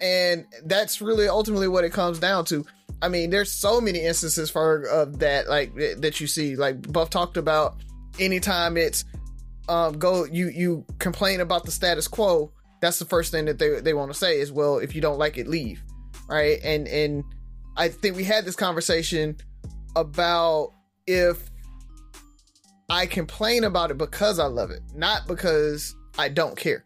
[0.00, 2.66] And that's really ultimately what it comes down to.
[3.00, 6.56] I mean, there's so many instances for of that, like that you see.
[6.56, 7.76] Like Buff talked about,
[8.18, 9.04] anytime it's
[9.68, 13.80] um, go you you complain about the status quo, that's the first thing that they
[13.80, 15.82] they want to say is, well, if you don't like it, leave,
[16.28, 16.58] right?
[16.62, 17.24] And and
[17.76, 19.36] I think we had this conversation
[19.96, 20.72] about
[21.06, 21.50] if
[22.88, 26.84] I complain about it because I love it, not because I don't care,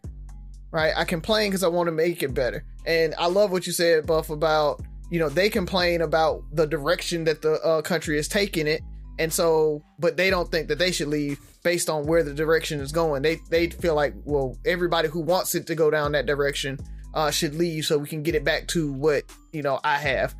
[0.71, 0.93] right?
[0.95, 4.05] I complain because I want to make it better, and I love what you said,
[4.05, 8.67] Buff, about you know they complain about the direction that the uh, country is taking
[8.67, 8.81] it
[9.19, 12.79] and so but they don't think that they should leave based on where the direction
[12.79, 16.25] is going they they feel like well everybody who wants it to go down that
[16.25, 16.77] direction
[17.17, 20.35] uh, should leave so we can get it back to what you know i have.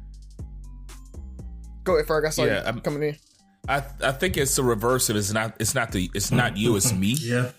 [1.83, 3.17] Go ahead ferg i saw yeah, you I'm, coming in.
[3.67, 6.75] I i think it's the reverse of it's not it's not the it's not you
[6.75, 7.15] it's me.
[7.19, 7.51] Yeah.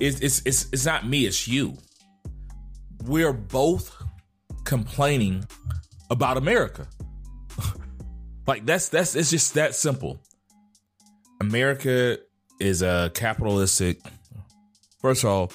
[0.00, 1.76] It's it's it's, it's not me it's you.
[3.04, 3.94] We're both
[4.64, 5.44] complaining
[6.10, 6.88] about america.
[8.48, 10.20] Like that's that's it's just that simple.
[11.40, 12.18] America
[12.58, 14.00] is a capitalistic.
[15.02, 15.52] First of all,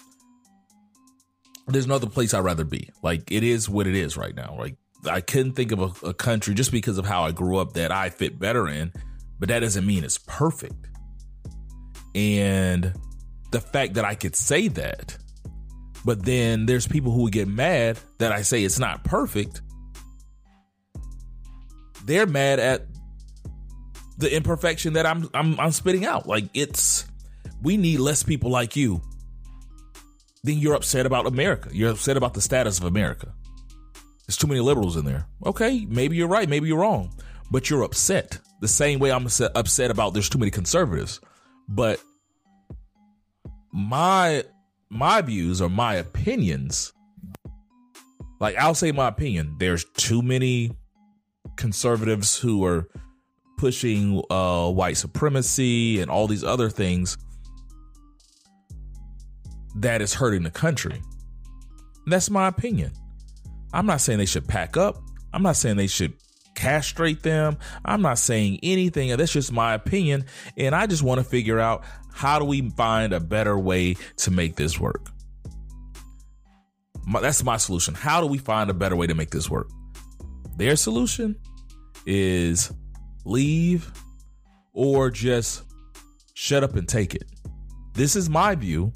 [1.67, 2.89] there's no other place I'd rather be.
[3.01, 4.55] Like it is what it is right now.
[4.57, 4.75] Like
[5.09, 7.91] I couldn't think of a, a country just because of how I grew up that
[7.91, 8.91] I fit better in,
[9.39, 10.89] but that doesn't mean it's perfect.
[12.15, 12.93] And
[13.51, 15.17] the fact that I could say that,
[16.05, 19.61] but then there's people who would get mad that I say it's not perfect
[22.05, 22.85] they're mad at
[24.17, 26.27] the imperfection that I'm I'm I'm spitting out.
[26.27, 27.05] Like it's
[27.61, 29.01] we need less people like you.
[30.43, 31.69] Then you're upset about America.
[31.71, 33.33] You're upset about the status of America.
[34.27, 35.25] There's too many liberals in there.
[35.45, 37.13] Okay, maybe you're right, maybe you're wrong,
[37.51, 38.39] but you're upset.
[38.61, 41.19] The same way I'm upset about there's too many conservatives.
[41.67, 42.01] But
[43.71, 44.43] my
[44.89, 46.93] my views or my opinions
[48.43, 50.71] like I'll say my opinion, there's too many
[51.55, 52.89] conservatives who are
[53.57, 57.17] pushing uh, white supremacy and all these other things
[59.75, 61.01] that is hurting the country.
[62.05, 62.91] That's my opinion.
[63.73, 64.97] I'm not saying they should pack up.
[65.33, 66.13] I'm not saying they should
[66.55, 67.57] castrate them.
[67.83, 69.15] I'm not saying anything.
[69.15, 70.25] That's just my opinion.
[70.57, 71.83] And I just want to figure out
[72.13, 75.09] how do we find a better way to make this work?
[77.05, 77.95] My, that's my solution.
[77.95, 79.69] How do we find a better way to make this work?
[80.55, 81.35] Their solution
[82.05, 82.71] is
[83.25, 83.91] leave
[84.73, 85.63] or just
[86.35, 87.23] shut up and take it.
[87.93, 88.93] This is my view.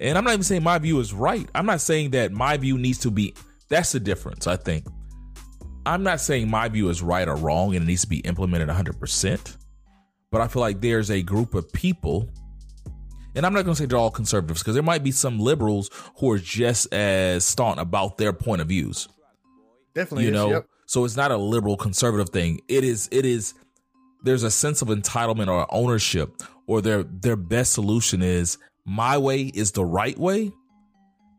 [0.00, 1.48] And I'm not even saying my view is right.
[1.54, 3.34] I'm not saying that my view needs to be,
[3.68, 4.86] that's the difference, I think.
[5.86, 8.68] I'm not saying my view is right or wrong and it needs to be implemented
[8.68, 9.56] 100%,
[10.30, 12.28] but I feel like there's a group of people,
[13.34, 15.90] and I'm not going to say they're all conservatives because there might be some liberals
[16.18, 19.08] who are just as staunch about their point of views.
[19.94, 20.66] Definitely, you is, know, yep.
[20.86, 22.60] so it's not a liberal conservative thing.
[22.66, 23.54] It is, it is,
[24.22, 29.42] there's a sense of entitlement or ownership, or their their best solution is my way
[29.42, 30.52] is the right way,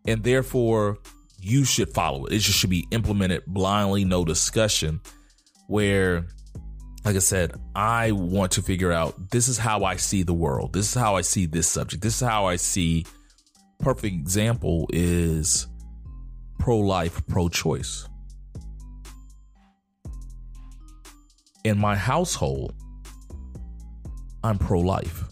[0.08, 0.98] and therefore
[1.40, 2.34] you should follow it.
[2.34, 5.02] It just should be implemented blindly, no discussion.
[5.68, 6.28] Where,
[7.04, 10.74] like I said, I want to figure out this is how I see the world.
[10.74, 12.02] This is how I see this subject.
[12.02, 13.06] This is how I see.
[13.80, 15.68] Perfect example is
[16.60, 18.08] pro life, pro choice.
[21.64, 22.74] In my household,
[24.44, 25.26] I'm pro life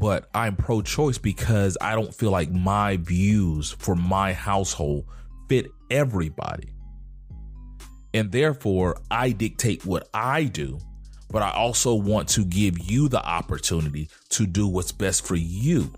[0.00, 5.04] but I'm pro choice because I don't feel like my views for my household
[5.48, 6.72] fit everybody.
[8.14, 10.78] And therefore, I dictate what I do,
[11.30, 15.92] but I also want to give you the opportunity to do what's best for you.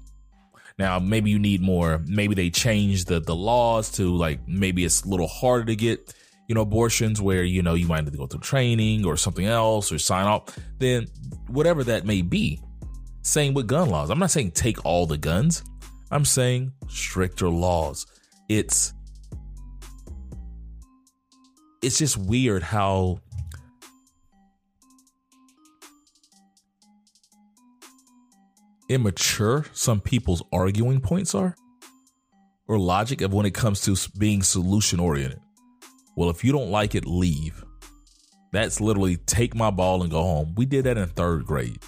[0.78, 5.04] Now, maybe you need more, maybe they change the, the laws to like, maybe it's
[5.04, 6.12] a little harder to get,
[6.48, 9.46] you know, abortions where, you know, you might have to go through training or something
[9.46, 11.06] else or sign off, then
[11.46, 12.60] whatever that may be
[13.22, 14.10] same with gun laws.
[14.10, 15.62] I'm not saying take all the guns.
[16.10, 18.06] I'm saying stricter laws.
[18.48, 18.92] It's
[21.80, 23.20] it's just weird how
[28.88, 31.56] immature some people's arguing points are
[32.68, 35.40] or logic of when it comes to being solution oriented.
[36.16, 37.64] Well, if you don't like it, leave.
[38.52, 40.54] That's literally take my ball and go home.
[40.56, 41.78] We did that in third grade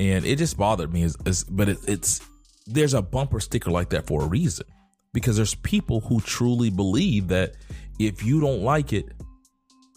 [0.00, 1.02] and it just bothered me.
[1.02, 2.20] Is, is but it, it's
[2.66, 4.66] there's a bumper sticker like that for a reason
[5.12, 7.54] because there's people who truly believe that
[7.98, 9.12] if you don't like it,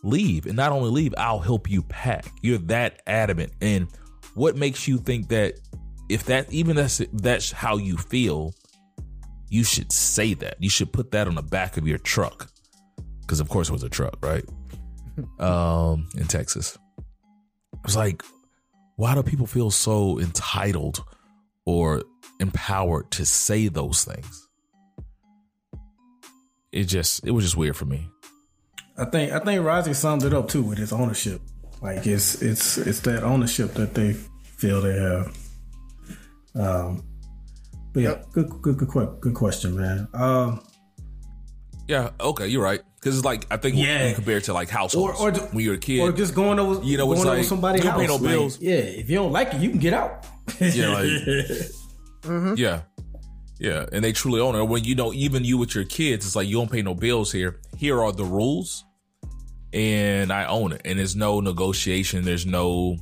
[0.04, 2.26] leave, and not only leave, I'll help you pack.
[2.42, 3.88] You're that adamant, and
[4.36, 5.56] what makes you think that
[6.10, 8.54] if that even that's that's how you feel,
[9.50, 10.58] you should say that.
[10.60, 12.50] You should put that on the back of your truck
[13.22, 14.44] because of course it was a truck, right?
[15.40, 16.78] um, in Texas.
[17.74, 18.22] It was like,
[18.96, 21.04] why do people feel so entitled
[21.66, 22.04] or
[22.40, 24.48] empowered to say those things?
[26.72, 28.10] It just it was just weird for me.
[28.98, 31.42] I think I think Razi summed it up too with his ownership.
[31.82, 34.14] Like it's it's it's that ownership that they
[34.58, 35.38] feel they have.
[36.56, 37.04] Um,
[37.94, 40.08] but yeah, good good good good question, man.
[40.14, 40.64] Um,
[41.88, 42.82] yeah, okay, you're right.
[43.04, 44.14] Because it's like I think yeah.
[44.14, 46.98] compared to like households or, or when you're a kid, or just going over you
[46.98, 48.00] know going it's like somebody's house.
[48.00, 48.58] Pay no bills.
[48.58, 50.26] Like, yeah, if you don't like it, you can get out.
[50.62, 51.06] yeah, like,
[52.22, 52.54] mm-hmm.
[52.56, 52.84] yeah,
[53.60, 54.64] yeah, and they truly own it.
[54.64, 57.30] When you know, even you with your kids, it's like you don't pay no bills
[57.30, 57.60] here.
[57.78, 58.86] Here are the rules,
[59.74, 60.82] and I own it.
[60.86, 62.24] And there's no negotiation.
[62.24, 62.96] There's no.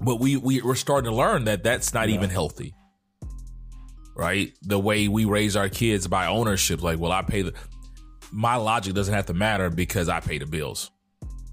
[0.00, 2.74] But we, we we're starting to learn that that's not even healthy
[4.14, 4.52] right?
[4.62, 7.54] The way we raise our kids by ownership, like, well, I pay the
[8.32, 10.90] my logic doesn't have to matter because I pay the bills.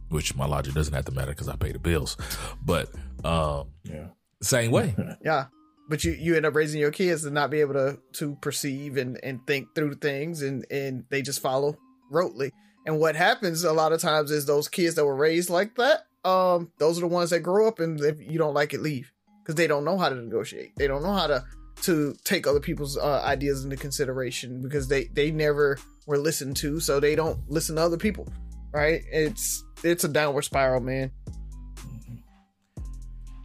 [0.08, 2.18] Which my logic doesn't have to matter because I pay the bills.
[2.66, 2.90] But
[3.24, 4.08] um, yeah.
[4.42, 4.96] same way.
[5.24, 5.46] yeah.
[5.88, 8.98] But you, you end up raising your kids to not be able to to perceive
[8.98, 11.78] and, and think through things and, and they just follow
[12.12, 12.52] rotely.
[12.86, 16.06] And what happens a lot of times is those kids that were raised like that,
[16.24, 19.12] um, those are the ones that grow up and if you don't like it, leave.
[19.44, 20.74] Because they don't know how to negotiate.
[20.76, 21.44] They don't know how to
[21.84, 26.80] to take other people's uh, ideas into consideration because they they never were listened to,
[26.80, 28.28] so they don't listen to other people.
[28.72, 29.02] Right?
[29.12, 31.12] It's it's a downward spiral, man.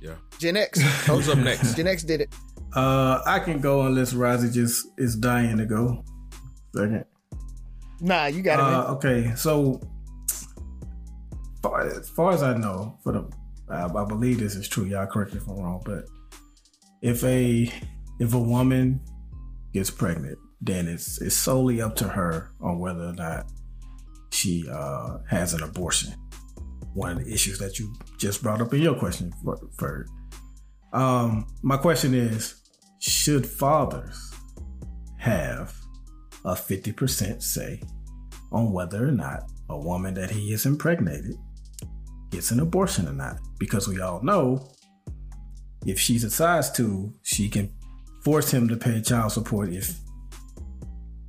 [0.00, 0.16] Yeah.
[0.38, 0.80] Gen X.
[1.06, 1.74] Who's up next?
[1.74, 2.34] Gen X did it.
[2.74, 6.04] Uh, I can go unless Razi just is dying to go.
[6.74, 7.04] Second.
[8.00, 8.62] Nah, you got it.
[8.62, 9.80] Uh, okay, so
[11.62, 13.30] far, as far as I know, for the
[13.68, 14.84] I, I believe this is true.
[14.84, 16.04] Y'all correct me if I'm wrong, but
[17.00, 17.70] if a
[18.18, 19.00] if a woman
[19.72, 23.50] gets pregnant, then it's it's solely up to her on whether or not
[24.31, 26.14] she uh, has an abortion.
[26.94, 29.33] One of the issues that you just brought up in your question,
[29.77, 30.07] Ferg.
[30.92, 32.62] Um, my question is:
[33.00, 34.33] Should fathers
[35.19, 35.75] have
[36.44, 37.83] a fifty percent say
[38.52, 41.35] on whether or not a woman that he is impregnated
[42.31, 43.38] gets an abortion or not?
[43.58, 44.71] Because we all know
[45.85, 47.71] if she decides to, she can
[48.25, 49.98] force him to pay child support if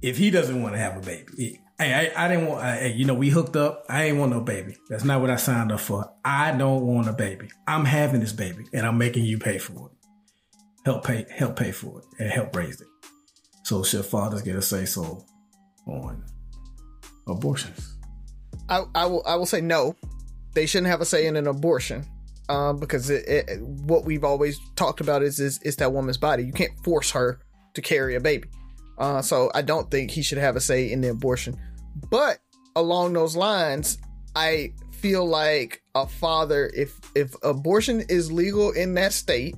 [0.02, 1.60] if he doesn't want to have a baby.
[1.78, 2.64] Hey, I, I didn't want.
[2.64, 3.86] Hey, you know, we hooked up.
[3.90, 4.78] I ain't want no baby.
[4.88, 6.10] That's not what I signed up for.
[6.24, 7.50] I don't want a baby.
[7.68, 9.92] I'm having this baby, and I'm making you pay for it.
[10.86, 12.88] Help pay, help pay for it, and help raise it.
[13.64, 15.26] So should fathers get a say so
[15.88, 16.24] on
[17.28, 17.98] abortions?
[18.70, 19.96] I, I will I will say no.
[20.54, 22.06] They shouldn't have a say in an abortion.
[22.48, 26.44] Um, because it, it, what we've always talked about is, is is that woman's body.
[26.44, 27.40] You can't force her
[27.74, 28.50] to carry a baby.
[28.98, 31.58] Uh, so I don't think he should have a say in the abortion.
[32.10, 32.40] But
[32.76, 33.98] along those lines,
[34.36, 39.56] I feel like a father, if if abortion is legal in that state,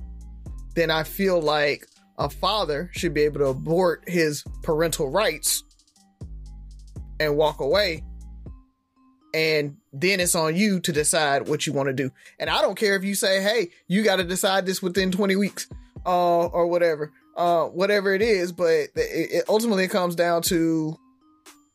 [0.74, 1.86] then I feel like
[2.18, 5.62] a father should be able to abort his parental rights
[7.20, 8.04] and walk away.
[9.38, 12.10] And then it's on you to decide what you want to do.
[12.40, 15.36] And I don't care if you say, hey, you got to decide this within 20
[15.36, 15.68] weeks
[16.04, 18.50] uh, or whatever, uh, whatever it is.
[18.50, 20.98] But it, it ultimately comes down to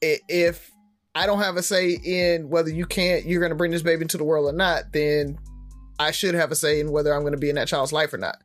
[0.01, 0.69] if
[1.15, 4.01] I don't have a say in whether you can't, you're going to bring this baby
[4.01, 5.37] into the world or not, then
[5.99, 8.13] I should have a say in whether I'm going to be in that child's life
[8.13, 8.41] or not.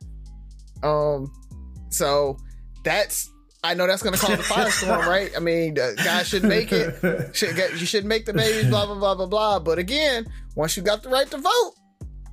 [0.84, 1.32] Um,
[1.90, 2.36] so
[2.84, 3.28] that's
[3.64, 5.30] I know that's going to cause a firestorm, right?
[5.36, 7.34] I mean, guys should make it.
[7.34, 9.58] Should get, you should make the babies, blah blah blah blah blah.
[9.58, 11.74] But again, once you got the right to vote,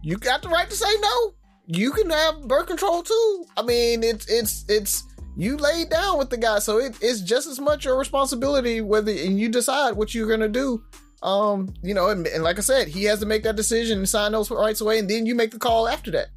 [0.03, 1.33] you got the right to say no.
[1.67, 3.45] You can have birth control too.
[3.57, 5.03] I mean, it's it's it's
[5.35, 9.11] you laid down with the guy, so it, it's just as much your responsibility whether
[9.11, 10.83] and you decide what you're gonna do.
[11.23, 14.07] Um, you know, and, and like I said, he has to make that decision and
[14.07, 16.27] sign those rights away, and then you make the call after that.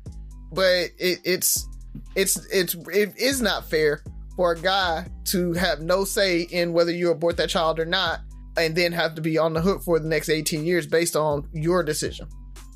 [0.50, 1.68] But it, it's
[2.16, 4.02] it's it's it is not fair
[4.38, 8.20] for a guy to have no say in whether you abort that child or not,
[8.56, 11.48] and then have to be on the hook for the next 18 years based on
[11.52, 12.28] your decision.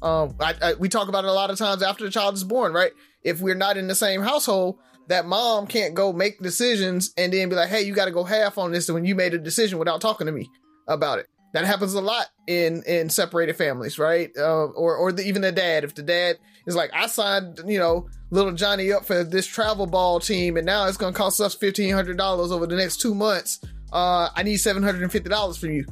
[0.03, 2.43] Um, I, I, we talk about it a lot of times after the child is
[2.43, 2.91] born, right?
[3.23, 7.49] If we're not in the same household, that mom can't go make decisions and then
[7.49, 9.79] be like, "Hey, you got to go half on this when you made a decision
[9.79, 10.51] without talking to me
[10.89, 14.31] about it." That happens a lot in in separated families, right?
[14.37, 15.85] Uh, or or the, even the dad.
[15.85, 19.87] If the dad is like, "I signed, you know, little Johnny up for this travel
[19.87, 23.01] ball team, and now it's going to cost us fifteen hundred dollars over the next
[23.01, 23.61] two months.
[23.93, 25.87] Uh, I need seven hundred and fifty dollars from you.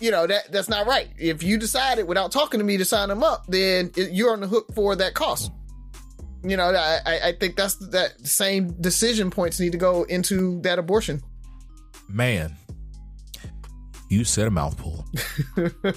[0.00, 1.08] You know that that's not right.
[1.18, 4.40] If you decided without talking to me to sign them up, then it, you're on
[4.40, 5.52] the hook for that cost.
[6.44, 10.78] You know, I I think that's that same decision points need to go into that
[10.78, 11.20] abortion.
[12.08, 12.56] Man,
[14.08, 15.04] you said a mouthful.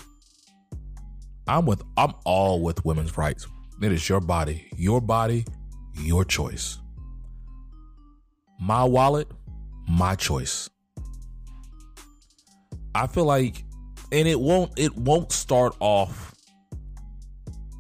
[1.48, 3.48] I'm with I'm all with women's rights.
[3.82, 5.44] It is your body, your body,
[5.96, 6.78] your choice.
[8.60, 9.28] My wallet,
[9.90, 10.70] my choice.
[12.94, 13.64] I feel like
[14.12, 16.36] and it won't it won't start off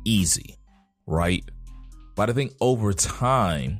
[0.03, 0.57] easy,
[1.05, 1.43] right?
[2.15, 3.79] But I think over time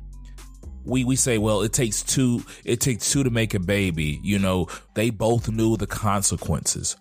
[0.84, 4.20] we we say, well, it takes two it takes two to make a baby.
[4.22, 6.96] You know, they both knew the consequences.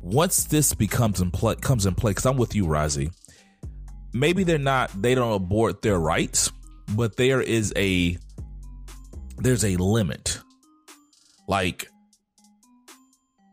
[0.00, 3.12] Once this becomes in play comes in play, because I'm with you, Razi
[4.12, 6.52] maybe they're not they don't abort their rights,
[6.94, 8.16] but there is a
[9.38, 10.40] there's a limit.
[11.48, 11.88] Like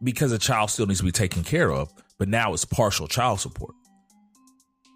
[0.03, 3.39] because a child still needs to be taken care of, but now it's partial child
[3.39, 3.76] support.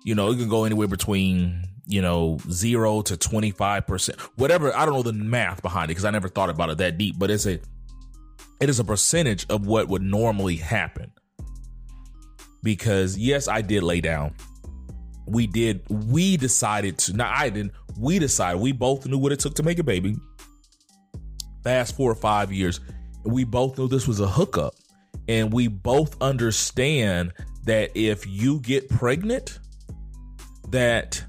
[0.06, 4.76] You know, it can go anywhere between, you know, zero to 25%, whatever.
[4.76, 7.16] I don't know the math behind it because I never thought about it that deep,
[7.18, 7.60] but it's a,
[8.60, 11.12] it is a percentage of what would normally happen.
[12.62, 14.36] Because yes, I did lay down
[15.26, 19.40] we did we decided to now I didn't we decided we both knew what it
[19.40, 20.18] took to make a baby.
[21.64, 22.80] Fast four or five years,
[23.24, 24.76] we both knew this was a hookup.
[25.28, 29.60] And we both understand that if you get pregnant,
[30.70, 31.24] that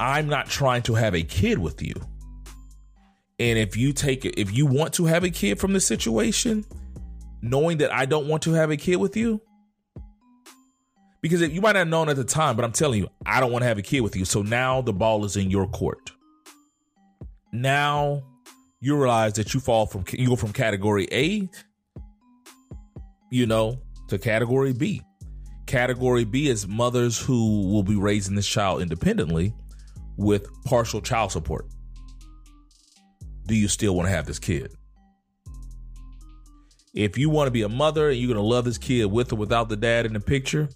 [0.00, 1.94] I'm not trying to have a kid with you.
[3.38, 6.64] And if you take it, if you want to have a kid from the situation,
[7.40, 9.40] knowing that I don't want to have a kid with you,
[11.20, 13.52] because you might not have known at the time, but I'm telling you, I don't
[13.52, 14.24] want to have a kid with you.
[14.24, 16.12] So now the ball is in your court.
[17.52, 18.22] Now
[18.80, 21.48] you realize that you fall from you go from category A,
[23.30, 25.02] you know, to category B.
[25.66, 29.54] Category B is mothers who will be raising this child independently
[30.16, 31.66] with partial child support.
[33.46, 34.72] Do you still want to have this kid?
[36.92, 39.32] If you want to be a mother and you're going to love this kid with
[39.32, 40.68] or without the dad in the picture,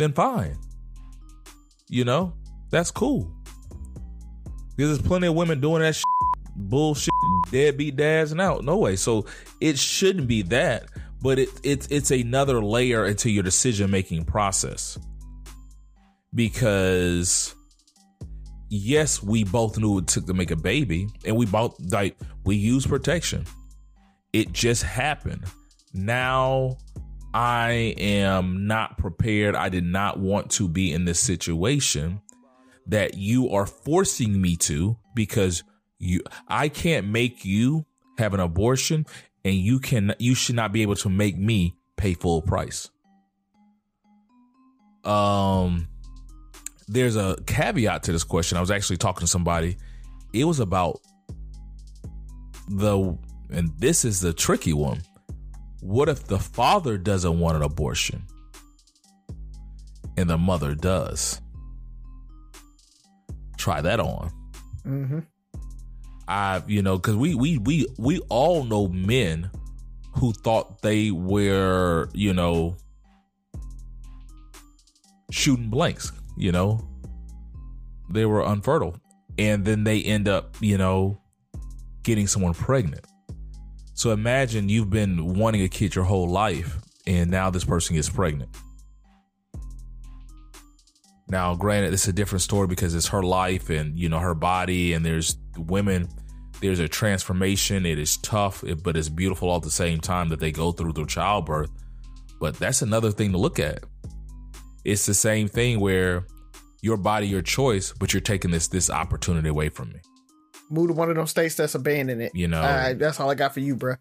[0.00, 0.56] then fine.
[1.88, 2.34] You know,
[2.70, 3.30] that's cool.
[4.76, 6.04] Because there's plenty of women doing that shit,
[6.56, 7.10] bullshit,
[7.50, 8.64] deadbeat dads and out.
[8.64, 8.96] No way.
[8.96, 9.26] So
[9.60, 10.86] it shouldn't be that,
[11.20, 14.98] but it, it it's another layer into your decision making process.
[16.34, 17.54] Because
[18.68, 22.56] yes, we both knew it took to make a baby, and we both like we
[22.56, 23.44] use protection.
[24.32, 25.44] It just happened.
[25.92, 26.78] Now
[27.32, 29.54] I am not prepared.
[29.54, 32.20] I did not want to be in this situation
[32.86, 35.62] that you are forcing me to because
[35.98, 37.86] you I can't make you
[38.18, 39.06] have an abortion
[39.44, 42.90] and you can you should not be able to make me pay full price.
[45.04, 45.86] Um
[46.88, 48.58] there's a caveat to this question.
[48.58, 49.76] I was actually talking to somebody.
[50.32, 51.00] It was about
[52.68, 53.16] the
[53.50, 55.02] and this is the tricky one.
[55.80, 58.24] What if the father doesn't want an abortion
[60.16, 61.40] and the mother does?
[63.56, 64.30] Try that on.
[64.86, 65.20] Mm-hmm.
[66.28, 69.50] I, you know, because we we we we all know men
[70.16, 72.76] who thought they were, you know,
[75.30, 76.12] shooting blanks.
[76.36, 76.88] You know,
[78.08, 78.96] they were unfertile,
[79.38, 81.20] and then they end up, you know,
[82.02, 83.04] getting someone pregnant.
[84.00, 88.08] So imagine you've been wanting a kid your whole life, and now this person gets
[88.08, 88.48] pregnant.
[91.28, 94.94] Now, granted, it's a different story because it's her life and you know her body,
[94.94, 96.08] and there's women.
[96.62, 97.84] There's a transformation.
[97.84, 100.94] It is tough, but it's beautiful all at the same time that they go through
[100.94, 101.70] through childbirth.
[102.40, 103.84] But that's another thing to look at.
[104.82, 106.26] It's the same thing where
[106.80, 110.00] your body, your choice, but you're taking this this opportunity away from me.
[110.70, 112.32] Move to one of them states that's abandoning it.
[112.34, 113.96] You know, All right, that's all I got for you, bro.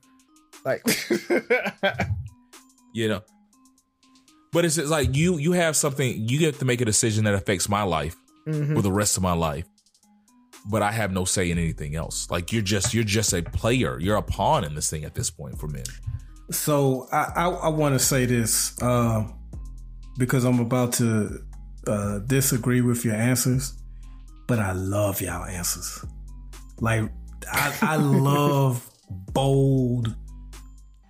[0.63, 0.83] Like,
[2.93, 3.21] you know.
[4.51, 7.33] But it's just like you you have something you get to make a decision that
[7.33, 8.15] affects my life
[8.47, 8.75] mhm.
[8.75, 9.65] for the rest of my life.
[10.69, 12.29] But I have no say in anything else.
[12.29, 13.99] Like you're just you're just a player.
[13.99, 15.83] You're a pawn in this thing at this point for men.
[16.51, 19.27] So I I, I want to say this uh,
[20.17, 21.43] because I'm about to
[21.87, 23.73] uh, disagree with your answers,
[24.47, 26.03] but I love y'all answers.
[26.81, 27.09] Like
[27.51, 30.15] I, I love bold,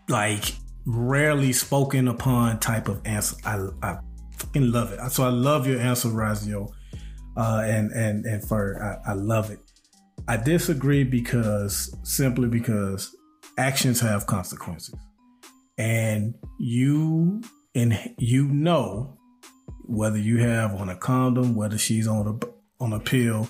[0.08, 0.56] like
[0.86, 3.36] rarely spoken upon type of answer.
[3.46, 4.00] I I
[4.38, 5.12] fucking love it.
[5.12, 6.72] So I love your answer, Razio,
[7.38, 9.60] uh, and and and for I, I love it.
[10.28, 13.16] I disagree because simply because
[13.58, 14.96] actions have consequences
[15.80, 17.42] and you
[17.74, 19.18] and you know
[19.86, 23.50] whether you have on a condom, whether she's on a on a pill,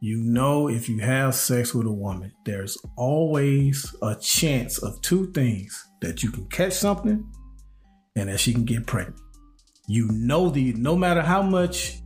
[0.00, 5.30] you know if you have sex with a woman, there's always a chance of two
[5.32, 7.22] things that you can catch something
[8.16, 9.20] and that she can get pregnant.
[9.86, 11.98] You know the no matter how much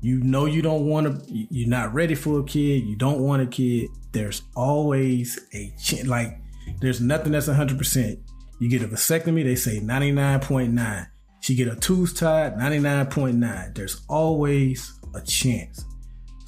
[0.00, 3.42] you know you don't want to you're not ready for a kid, you don't want
[3.42, 6.40] a kid, there's always a chance like
[6.80, 8.18] there's nothing that's 100%.
[8.58, 11.08] You get a vasectomy, they say 99.9.
[11.40, 13.74] She get a tubes tied, 99.9.
[13.74, 15.84] There's always a chance.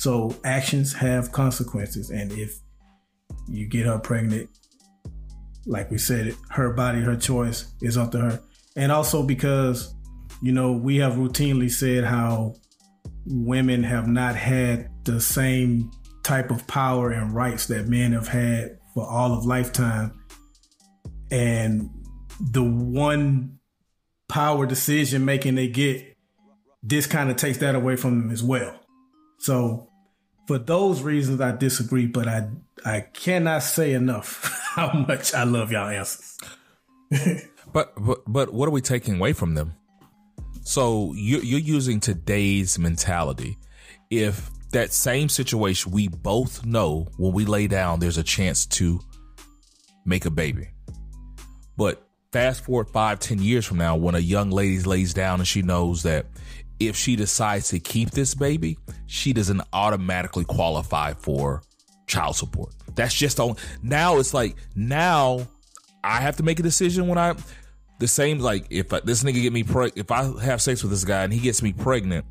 [0.06, 2.10] So actions have consequences.
[2.10, 2.60] And if
[3.48, 4.48] you get her pregnant,
[5.66, 8.40] like we said, her body, her choice is up to her.
[8.76, 9.92] And also because,
[10.40, 12.54] you know, we have routinely said how
[13.26, 15.90] women have not had the same
[16.22, 20.22] type of power and rights that men have had for all of lifetime.
[21.32, 21.90] And
[22.52, 23.58] the one
[24.28, 26.16] power decision making they get,
[26.84, 28.78] this kind of takes that away from them as well.
[29.38, 29.90] So
[30.46, 32.48] for those reasons, I disagree, but I
[32.84, 34.44] I cannot say enough
[34.74, 36.38] how much I love y'all answers.
[37.72, 39.74] But but but what are we taking away from them?
[40.62, 43.58] So you you're using today's mentality.
[44.08, 49.00] If that same situation, we both know when we lay down, there's a chance to
[50.06, 50.68] make a baby.
[51.76, 55.46] But fast forward five, ten years from now, when a young lady lays down and
[55.46, 56.26] she knows that
[56.78, 61.62] if she decides to keep this baby, she doesn't automatically qualify for
[62.06, 62.74] child support.
[62.94, 64.18] That's just on now.
[64.18, 65.46] It's like now
[66.02, 67.34] I have to make a decision when I
[67.98, 70.92] the same like if I, this nigga get me preg if I have sex with
[70.92, 72.24] this guy and he gets me pregnant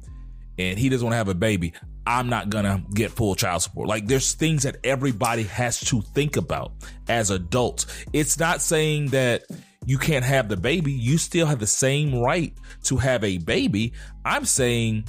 [0.57, 1.73] and he doesn't want to have a baby,
[2.07, 3.87] I'm not gonna get full child support.
[3.87, 6.71] Like there's things that everybody has to think about
[7.07, 7.87] as adults.
[8.13, 9.45] It's not saying that
[9.85, 10.91] you can't have the baby.
[10.91, 13.93] You still have the same right to have a baby.
[14.23, 15.05] I'm saying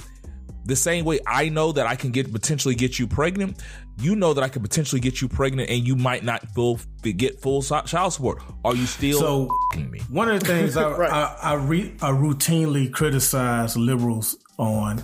[0.65, 3.63] the same way I know that I can get potentially get you pregnant.
[3.99, 7.41] You know that I can potentially get you pregnant, and you might not full get
[7.41, 8.43] full child support.
[8.63, 10.01] Are you still So f***ing me?
[10.09, 11.11] one of the things I Right.
[11.11, 15.03] I, I, re, I routinely criticize liberals on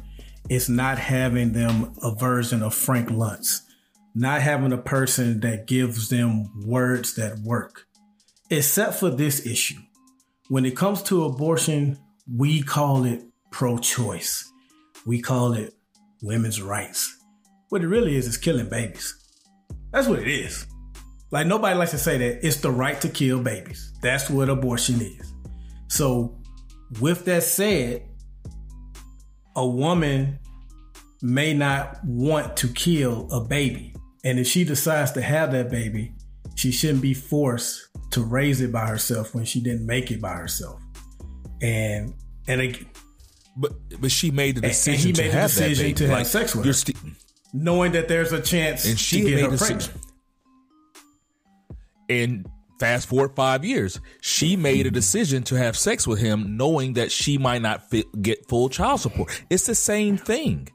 [0.49, 3.61] is not having them a version of Frank Luntz,
[4.13, 7.87] not having a person that gives them words that work.
[8.49, 9.79] Except for this issue,
[10.49, 11.97] when it comes to abortion,
[12.31, 14.51] we call it pro-choice.
[15.05, 15.73] We call it
[16.21, 17.17] women's rights.
[17.69, 19.15] What it really is is killing babies.
[19.91, 20.67] That's what it is.
[21.31, 23.93] Like nobody likes to say that it's the right to kill babies.
[24.01, 25.33] That's what abortion is.
[25.87, 26.37] So,
[27.01, 28.03] with that said,
[29.55, 30.39] a woman
[31.21, 33.95] may not want to kill a baby.
[34.23, 36.13] And if she decides to have that baby,
[36.55, 40.33] she shouldn't be forced to raise it by herself when she didn't make it by
[40.33, 40.81] herself.
[41.61, 42.13] And
[42.47, 42.77] and it,
[43.57, 45.93] but but she made the and decision he to made the have decision that baby.
[45.93, 46.77] to have Like, sex with you're her.
[46.77, 46.93] sti-
[47.53, 49.79] knowing that there's a chance and she to get made her pregnant.
[49.81, 50.01] decision.
[52.09, 52.47] And
[52.79, 57.11] fast forward five years, she made a decision to have sex with him, knowing that
[57.11, 59.43] she might not fit, get full child support.
[59.49, 60.67] It's the same thing.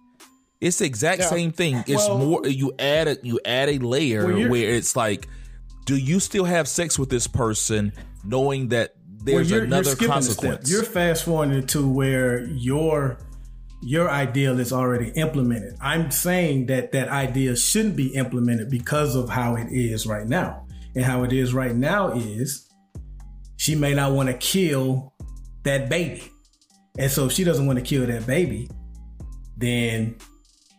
[0.61, 1.29] It's the exact Yeah.
[1.31, 1.85] same thing.
[1.87, 5.29] It's Well- more you add a you add a layer Well, where it's like,
[5.89, 10.17] do you still have sex with this person, knowing that there's you're, another you're skipping
[10.19, 10.37] a step.
[10.37, 10.71] consequence?
[10.71, 13.17] You're fast forwarding to where your
[13.81, 15.79] your ideal is already implemented.
[15.81, 20.67] I'm saying that that idea shouldn't be implemented because of how it is right now.
[20.95, 22.69] And how it is right now is
[23.57, 25.15] she may not want to kill
[25.63, 26.23] that baby.
[26.99, 28.69] And so if she doesn't want to kill that baby,
[29.57, 30.17] then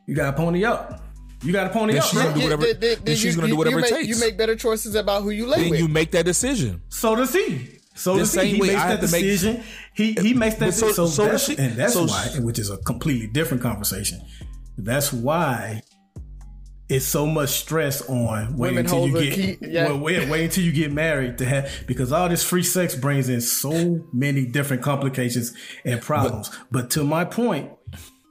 [0.06, 1.02] you got to pony up.
[1.42, 2.08] You got to pony Then up.
[2.10, 3.92] she's gonna do whatever- Then- then- then then she's you- gonna do whatever you it
[3.92, 4.08] make, takes.
[4.10, 5.80] You make better choices about who you lay then with.
[5.80, 6.82] you make that decision.
[6.90, 7.78] So does he.
[7.96, 8.40] So The does he.
[8.40, 9.64] same He way makes I have that to make- decision.
[9.94, 11.08] he he makes that But so- decision.
[11.08, 13.64] So, so does that's, she- and that's so why, she- which is a completely different
[13.64, 14.22] conversation.
[14.78, 15.82] That's why
[16.90, 19.86] it's so much stress on waiting Women until you hold the get key- yeah.
[19.88, 23.30] well, wait, wait until you get married to have because all this free sex brings
[23.30, 25.54] in so many different complications
[25.86, 26.50] and problems.
[26.72, 27.70] But, to my point,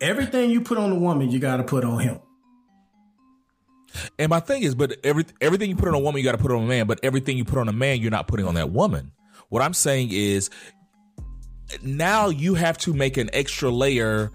[0.01, 2.19] everything you put on the woman, you got to put on him.
[4.19, 6.43] And my thing is, but every everything you put on a woman, you got to
[6.43, 6.87] put on a man.
[6.87, 9.13] But everything you put on a man, you're not putting on that woman.
[9.49, 10.51] What I'm saying is,
[11.83, 14.31] now you have to make an extra layer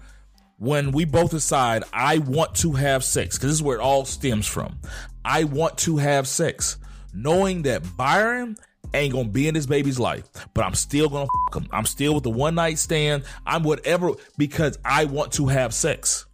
[0.58, 4.04] when we both decide I want to have sex because this is where it all
[4.04, 4.78] stems from.
[5.24, 6.78] I want to have sex,
[7.12, 8.56] knowing that Byron
[8.92, 11.68] ain't gonna be in this baby's life, but I'm still gonna fuck him.
[11.72, 13.24] I'm still with the one night stand.
[13.46, 16.26] I'm whatever because I want to have sex.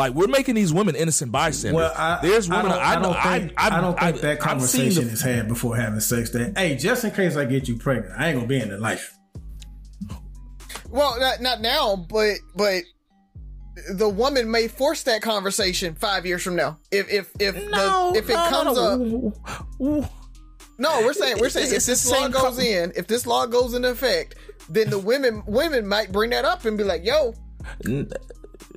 [0.00, 1.76] Like we're making these women innocent bystanders.
[1.76, 4.40] Well, I, There's I women don't, I, I don't think, I, I, don't think that
[4.40, 6.30] conversation the- is had before having sex.
[6.30, 8.78] That hey, just in case I get you pregnant, I ain't gonna be in the
[8.78, 9.14] life.
[10.88, 12.84] Well, not, not now, but but
[13.92, 16.78] the woman may force that conversation five years from now.
[16.90, 19.86] If if if No, the, if it no, comes no, up, no.
[19.86, 20.08] Ooh.
[20.78, 23.44] no, we're saying we're saying It's if this law goes com- in, if this law
[23.44, 24.36] goes into effect,
[24.70, 27.34] then the women women might bring that up and be like, "Yo,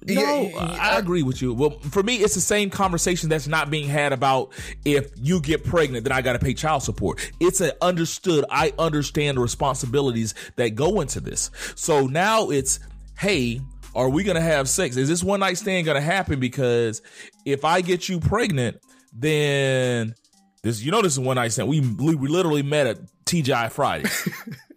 [0.08, 1.54] No, Yeah, yeah, I agree with you.
[1.54, 4.51] Well, for me, it's the same conversation that's not being had about
[4.86, 7.32] if you get pregnant, then I got to pay child support.
[7.39, 8.45] It's an understood.
[8.49, 11.51] I understand the responsibilities that go into this.
[11.76, 12.80] So now it's,
[13.18, 13.62] hey,
[13.95, 14.97] are we going to have sex?
[14.97, 16.39] Is this one night stand going to happen?
[16.39, 17.01] Because
[17.45, 18.78] if I get you pregnant,
[19.14, 20.16] then
[20.64, 21.70] this, you know, this is one night stand.
[21.70, 24.10] We we literally met at TGI Friday.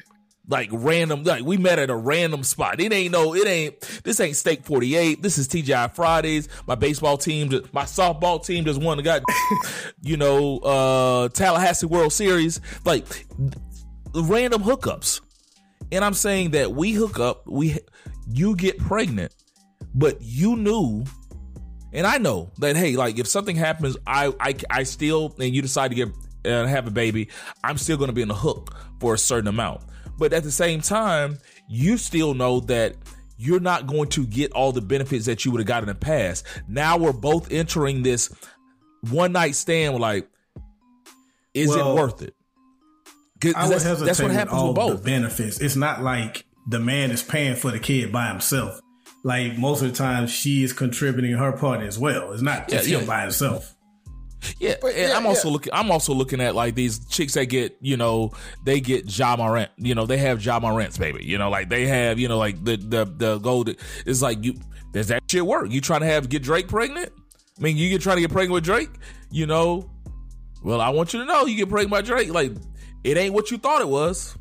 [0.48, 2.80] like random like we met at a random spot.
[2.80, 6.48] It ain't no it ain't this ain't steak 48 this is tgi fridays.
[6.66, 9.22] My baseball team my softball team just won the got
[10.02, 12.60] you know uh tallahassee world series.
[12.84, 13.26] Like
[14.14, 15.20] random hookups.
[15.92, 17.78] And i'm saying that we hook up we
[18.28, 19.32] you get pregnant
[19.94, 21.04] but you knew
[21.92, 25.62] and I know that hey, like if something happens, I I, I still and you
[25.62, 26.08] decide to get
[26.44, 27.28] uh, have a baby,
[27.64, 29.80] I'm still going to be in the hook for a certain amount.
[30.18, 31.38] But at the same time,
[31.68, 32.94] you still know that
[33.38, 35.94] you're not going to get all the benefits that you would have got in the
[35.94, 36.46] past.
[36.68, 38.34] Now we're both entering this
[39.10, 39.98] one night stand.
[39.98, 40.28] Like,
[41.54, 42.34] is Well, it worth it?
[43.54, 44.96] I would that's, hesitate that's what happens all with both.
[45.02, 45.60] the benefits.
[45.60, 48.80] It's not like the man is paying for the kid by himself.
[49.22, 52.32] Like most of the time, she is contributing her part as well.
[52.32, 53.06] It's not just Yeah, him yeah.
[53.06, 53.75] by himself.
[54.58, 55.52] Yeah, But and yeah, I'm also yeah.
[55.52, 55.72] looking.
[55.72, 58.32] I'm also looking at like these chicks that get, you know,
[58.64, 59.70] they get Ja Morant.
[59.76, 61.24] You know, they have Ja Morant's baby.
[61.24, 63.70] You know, like they have, you know, like the the the gold.
[64.04, 64.54] It's like you.
[64.92, 65.70] Does that shit work?
[65.70, 67.12] You trying to have get Drake pregnant?
[67.58, 68.90] I mean, you get trying to get pregnant with Drake.
[69.30, 69.90] You know,
[70.62, 72.30] well, I want you to know you get pregnant by Drake.
[72.30, 72.52] Like,
[73.04, 74.36] it ain't what you thought it was.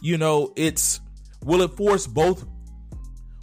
[0.00, 1.00] You know, it's
[1.44, 2.46] will it force both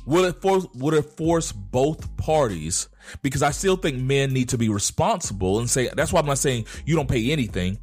[0.09, 2.89] Will it force would it force both parties?
[3.21, 6.37] Because I still think men need to be responsible and say that's why I'm not
[6.37, 7.77] saying you don't pay anything.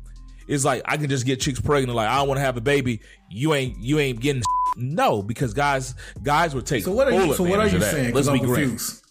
[0.49, 2.61] It's like I can just get chicks pregnant, like I don't want to have a
[2.61, 3.01] baby.
[3.31, 4.43] You ain't you ain't getting
[4.77, 7.35] no because guys guys would take So what are you?
[7.35, 8.15] So what are you saying?
[8.15, 8.63] Let's be I'm great.
[8.63, 9.03] confused.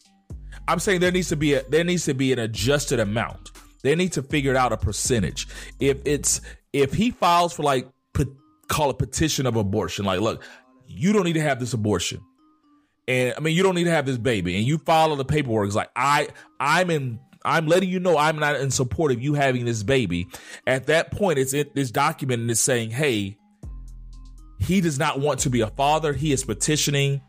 [0.68, 3.52] I'm saying there needs to be a there needs to be an adjusted amount.
[3.84, 5.48] They need to figure out a percentage.
[5.80, 6.42] If it's
[6.74, 7.88] if he files for like
[8.68, 10.44] call a petition of abortion, like look,
[10.88, 12.22] you don't need to have this abortion,
[13.08, 15.68] and I mean you don't need to have this baby, and you follow the paperwork.
[15.68, 16.28] It's like I
[16.60, 17.20] I'm in.
[17.44, 20.28] I'm letting you know I'm not in support of you having this baby.
[20.66, 23.38] At that point, it's it, it's documented and it's saying, hey,
[24.60, 26.14] he does not want to be a father.
[26.14, 27.22] He is petitioning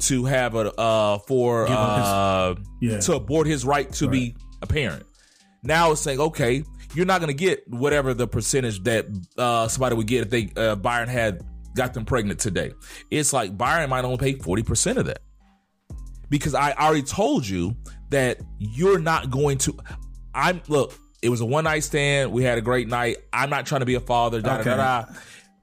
[0.00, 2.98] to have a uh for uh Yeah.
[3.00, 5.04] to abort his right to be a parent.
[5.62, 6.64] Now it's saying, okay,
[6.94, 9.06] you're not going to get whatever the percentage that
[9.38, 11.42] uh, somebody would get if they uh, Byron had
[11.74, 12.72] got them pregnant today.
[13.10, 15.20] It's like Byron might only pay 40% of that.
[16.28, 17.76] Because I already told you
[18.10, 19.76] that you're not going to
[20.34, 22.32] I'm look, it was a one night stand.
[22.32, 23.18] We had a great night.
[23.32, 24.70] I'm not trying to be a father, da Okay.
[24.70, 25.02] da da.
[25.02, 25.12] da.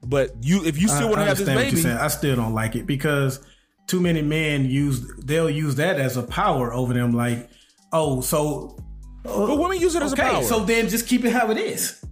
[0.02, 2.04] But you if you still want to have this understand what you're baby.
[2.04, 3.40] I still don't like it because
[3.86, 7.12] too many men use they'll use that as a power over them.
[7.12, 7.50] Like,
[7.92, 8.78] oh, so
[9.24, 10.42] but women use it as okay, a power.
[10.44, 12.02] so then just keep it how it is.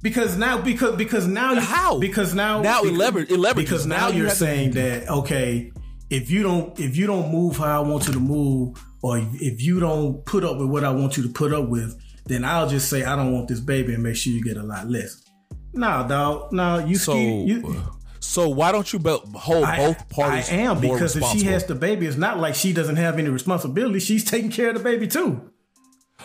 [0.00, 1.98] Because now, because because now, you- How?
[1.98, 3.56] Because now, Now it because, it leverages.
[3.56, 5.72] Because now, Now you you're to- saying that okay,
[6.10, 9.60] if you don't if you don't move how I want you to move, or if
[9.62, 11.96] you don't put up with what I want you to put up with,
[12.26, 14.62] then I'll just say I don't want this baby and make sure you get a
[14.62, 15.22] lot less.
[15.74, 16.52] No, dog.
[16.52, 17.82] No, you so ski- you,
[18.20, 19.00] so why don't you
[19.34, 22.72] hold both parties I am because if she has the baby, it's not like she
[22.72, 23.98] doesn't have any responsibility.
[24.00, 25.50] She's taking care of the baby too.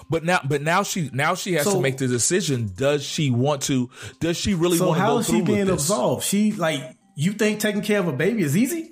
[0.09, 2.71] But now, but now she now she has So- to make the decision.
[2.75, 3.89] Does she want to?
[4.19, 6.23] Does she really So want to how go is through she with being absolved?
[6.23, 8.89] She like you think taking care of a baby is easy?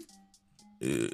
[0.84, 1.08] Uh,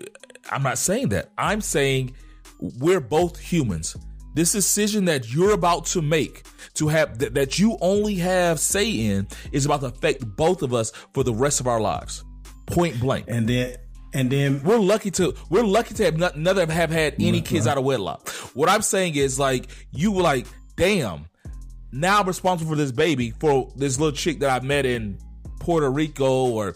[0.52, 1.32] I'm not saying that.
[1.38, 2.14] I'm saying
[2.60, 3.96] we're both humans.
[4.36, 6.44] This decision that you're about to make
[6.76, 10.74] to have that, that you only have say in is about to affect both of
[10.74, 12.24] us for the rest of our lives.
[12.68, 13.26] Point blank.
[13.30, 13.78] And then
[14.14, 17.68] and then We're lucky to we're lucky to have not, never have had any kids
[17.68, 18.30] out of wedlock.
[18.54, 21.26] What I'm saying is like you were like, damn,
[21.92, 25.18] now I'm responsible for this baby for this little chick that I met in
[25.60, 26.76] Puerto Rico or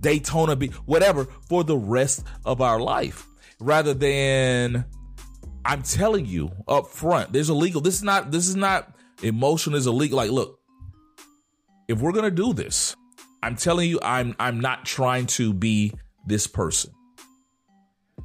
[0.00, 3.26] Daytona Beach, whatever, for the rest of our life.
[3.58, 4.84] Rather than
[5.64, 7.80] I'm telling you up front, there's a legal.
[7.80, 9.74] This is not this is not emotion.
[9.74, 10.16] is illegal.
[10.16, 10.58] Like, look,
[11.88, 12.96] if we're gonna do this,
[13.42, 15.92] I'm telling you, I'm I'm not trying to be
[16.26, 16.92] this person.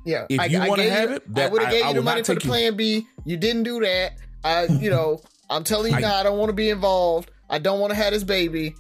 [0.05, 0.25] Yeah.
[0.29, 2.23] If you wanna have you- it, I would have I- gave I you the money
[2.23, 3.07] for the you- plan B.
[3.25, 4.13] You didn't do that.
[4.43, 7.31] I, you know, I'm telling you I- now, I don't want to be involved.
[7.49, 8.75] I don't want to have this baby.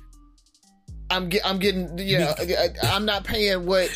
[1.09, 3.95] I'm get, I'm getting, yeah, I- I'm not paying what,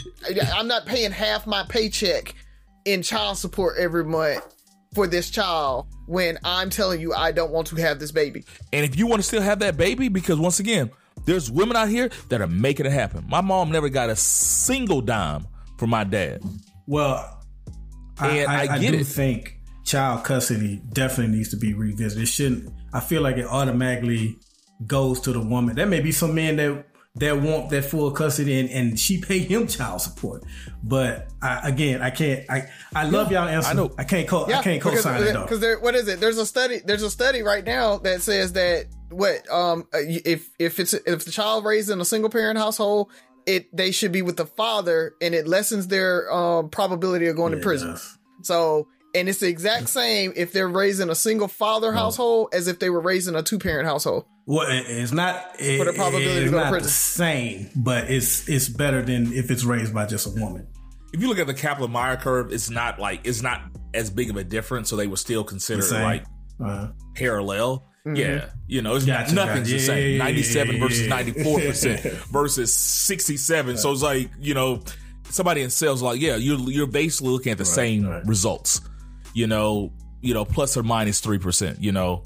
[0.53, 2.35] I'm not paying half my paycheck
[2.85, 4.43] in child support every month
[4.93, 8.43] for this child when I'm telling you I don't want to have this baby.
[8.73, 10.91] And if you want to still have that baby, because once again,
[11.25, 13.25] there's women out here that are making it happen.
[13.27, 15.45] My mom never got a single dime
[15.77, 16.41] from my dad.
[16.87, 17.37] well
[18.19, 19.05] I, And I, I I do it.
[19.05, 22.23] think child custody definitely needs to be revisited.
[22.23, 24.37] It shouldn't I feel like it automatically
[24.87, 25.75] goes to the woman.
[25.75, 29.39] There may be some men that that want that full custody and, and she pay
[29.39, 30.43] him child support.
[30.83, 33.69] But I, again, I can't I I love y'all answer.
[33.69, 33.91] I know.
[33.97, 35.41] I can't co I can't because, co-sign it uh, though.
[35.43, 36.19] Because there, what is it?
[36.19, 36.79] There's a study.
[36.85, 41.25] There's a study right now that says that what um uh, if if it's if
[41.25, 43.11] the child raised in a single parent household,
[43.45, 47.51] it they should be with the father, and it lessens their um probability of going
[47.53, 47.97] to prison.
[48.43, 48.87] So.
[49.15, 52.77] And it's the exact same if they're raised in a single father household as if
[52.77, 54.25] they were raised in a two parent household.
[54.45, 55.55] Well, it's not.
[55.57, 56.85] It, For the probability to it's go to not prison.
[56.85, 60.67] the same, but it's it's better than if it's raised by just a woman.
[61.11, 63.63] If you look at the Kaplan-Meier curve, it's not like it's not
[63.95, 66.25] as big of a difference, so they would still consider The it like
[66.63, 67.87] Uh, parallel.
[68.05, 68.15] Mm-hmm.
[68.15, 69.73] Yeah, you know, it's Gotcha, nothing's gotcha.
[69.73, 69.97] the same.
[69.97, 71.09] Yeah, yeah, yeah, Ninety-seven yeah, versus yeah.
[71.09, 73.77] ninety-four percent versus sixty-seven.
[73.77, 74.81] So it's like you know,
[75.29, 78.25] somebody in sales like, yeah, you're you're basically looking at the same right.
[78.25, 78.81] results.
[79.33, 79.91] You know,
[80.21, 81.81] you know, plus or minus three percent.
[81.83, 82.23] You know,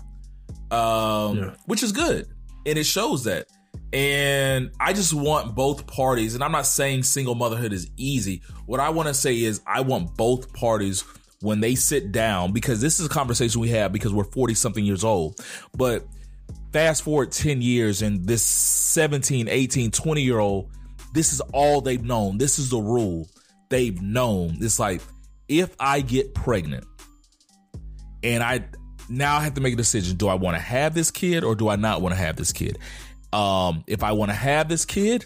[0.72, 1.54] um, Yeah.
[1.66, 2.28] which is good,
[2.66, 3.48] and it shows that.
[3.92, 8.42] And I just want both parties, and I'm not saying single motherhood is easy.
[8.66, 11.04] What I want to say is I want both parties
[11.44, 14.86] when they sit down, because this is a conversation we have because we're 40 something
[14.86, 15.40] years old.
[15.76, 16.06] But
[16.72, 20.72] fast forward 10 years, and this 17, 18, 20 year old,
[21.14, 22.38] this is all they've known.
[22.38, 23.28] This is the rule
[23.70, 24.58] they've known.
[24.62, 25.02] It's like,
[25.50, 26.86] if I get pregnant
[28.24, 28.64] and I
[29.10, 31.56] now I have to make a decision do I want to have this kid or
[31.56, 32.80] do I not want to have this kid?
[33.34, 35.26] Um, if I want to have this kid,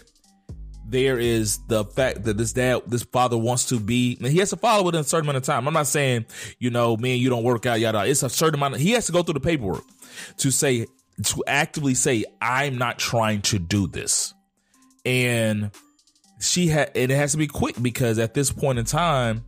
[0.90, 4.50] there is the fact that this dad, this father wants to be, and he has
[4.50, 5.68] to follow within a certain amount of time.
[5.68, 6.26] I'm not saying,
[6.58, 8.06] you know, me and you don't work out, yada.
[8.06, 8.76] It's a certain amount.
[8.76, 9.84] Of, he has to go through the paperwork
[10.38, 10.86] to say,
[11.22, 14.32] to actively say, I'm not trying to do this.
[15.04, 15.70] And
[16.40, 19.44] she had, and it has to be quick because at this point in time,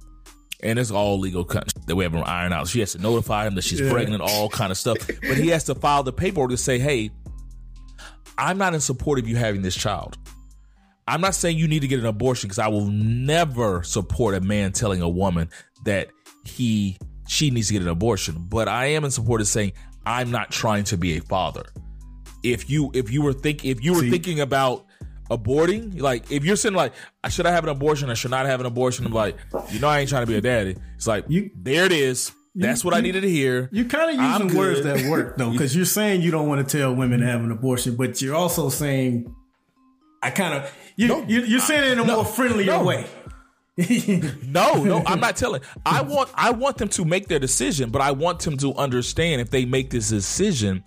[0.62, 2.68] and it's all legal country that we haven't ironed out.
[2.68, 4.99] She has to notify him that she's pregnant, all kind of stuff.
[5.07, 7.11] But he has to file the paperwork to say, hey,
[8.36, 10.18] I'm not in support of you having this child.
[11.11, 14.41] I'm not saying you need to get an abortion because I will never support a
[14.41, 15.51] man telling a woman
[15.85, 16.09] that
[16.45, 16.97] he
[17.27, 18.37] she needs to get an abortion.
[18.49, 19.73] But I am in support of saying
[20.07, 21.65] I'm not trying to be a father.
[22.43, 24.87] If you if you were think if you were See- thinking about
[25.31, 26.93] aborting, like if you're saying like
[27.25, 29.37] I should I have an abortion, I should not have an abortion, I'm like,
[29.71, 30.77] you know I ain't trying to be a daddy.
[30.97, 32.33] It's like You- there it is.
[32.55, 33.69] That's what I needed to hear.
[33.73, 36.79] You're kind of using words that work though, because you're saying you don't want to
[36.79, 39.33] tell women to have an abortion, but you're also saying
[40.23, 41.25] I kind of you, No.
[41.27, 42.16] you you're saying it in a No.
[42.16, 42.85] more friendlier No.
[42.85, 43.07] way.
[44.43, 45.62] No, no, I'm not telling.
[45.87, 49.41] I want I want them to make their decision, but I want them to understand
[49.41, 50.85] if they make this decision,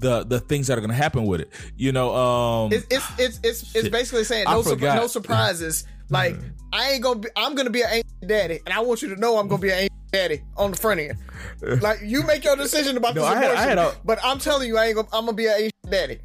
[0.00, 1.50] the the things that are going to happen with it.
[1.76, 4.96] You know, um, It's it's it's it's, it's basically saying no sur- forgot.
[4.98, 5.84] no surprises.
[6.10, 6.36] Like
[6.72, 7.28] I ain't gonna be.
[7.34, 9.70] I'm gonna be an angry daddy, and I want you to know I'm gonna be
[9.70, 11.82] an angry daddy on the front end.
[11.82, 14.38] Like you make your decision about No, this I had- I had a- but I'm
[14.38, 15.08] telling you, I ain't gonna.
[15.12, 16.18] I'm gonna be an angry daddy.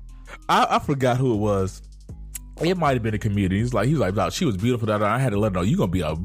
[0.47, 1.81] I, I forgot who it was.
[2.61, 3.61] It might have been a comedian.
[3.61, 4.87] He's like, he was like, "Wow, she was beautiful.
[4.87, 6.15] da." I had to let her know you're gonna be a,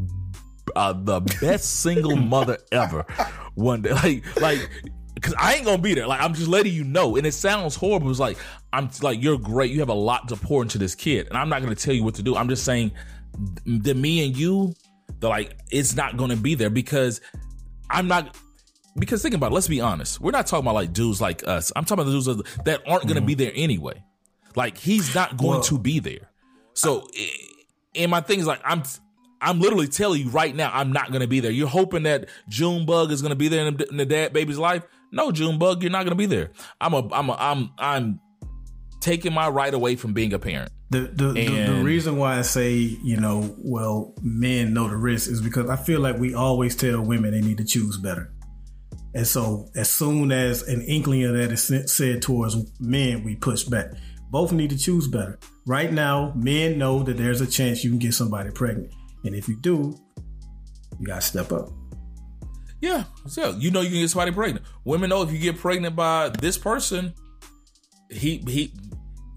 [0.77, 3.07] uh the best single mother ever
[3.55, 3.91] one day.
[3.93, 4.71] Like, like,
[5.15, 6.07] because I ain't gonna be there.
[6.07, 7.17] Like, I'm just letting you know.
[7.17, 8.11] And it sounds horrible.
[8.11, 8.39] It's like
[8.73, 9.71] I'm like, you're great.
[9.71, 12.05] You have a lot to pour into this kid, and I'm not gonna tell you
[12.05, 12.37] what to do.
[12.37, 12.93] I'm just saying,
[13.65, 14.75] the me and you,
[15.21, 17.21] the like, it's not gonna be there because
[17.91, 18.37] I'm not.
[18.99, 20.21] Because think about it, let's be honest.
[20.21, 21.71] We're not talking about like dudes like us.
[21.77, 24.03] I'm talking about the dudes that aren't going to be there anyway.
[24.59, 26.31] Like he's not going Well- to be there.
[26.75, 27.09] So,
[27.95, 28.83] and my thing is like I'm,
[29.41, 31.53] I'm literally telling you right now, I'm not going to be there.
[31.53, 34.59] You're hoping that Junebug is going to be there in the, in the dad baby's
[34.59, 34.83] life.
[35.13, 36.51] No, Junebug, you're not going to be there.
[36.81, 38.21] I'm a, I'm a, I'm, I'm
[39.01, 40.73] taking my right away from being a parent.
[40.91, 45.31] The the, the the reason why I say you know well men know the risk
[45.31, 48.33] is because I feel like we always tell women they need to choose better,
[49.15, 53.65] and so as soon as an inkling of that is said towards men, we push
[53.65, 53.93] back.
[54.31, 55.39] Both need to choose better.
[55.67, 58.93] Right now, men know that there's a chance you can get somebody pregnant,
[59.25, 59.97] and if you do,
[60.99, 61.71] you gotta step up.
[62.81, 64.65] Yeah, so you know you can get somebody pregnant.
[64.85, 67.13] Women know if you get pregnant by this person,
[68.11, 68.73] he he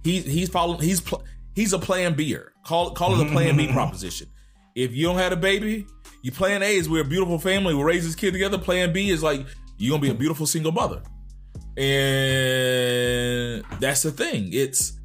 [0.03, 1.23] he he's following he's pl-
[1.55, 2.49] he's a plan B'er.
[2.65, 4.27] Call call it a plan B proposition.
[4.75, 5.85] If you don't have a baby,
[6.21, 8.57] you plan A is we're a beautiful family, we raise this kid together.
[8.57, 9.45] Plan B is like
[9.77, 11.01] you're gonna be a beautiful single mother.
[11.77, 14.49] And that's the thing.
[14.51, 14.99] It's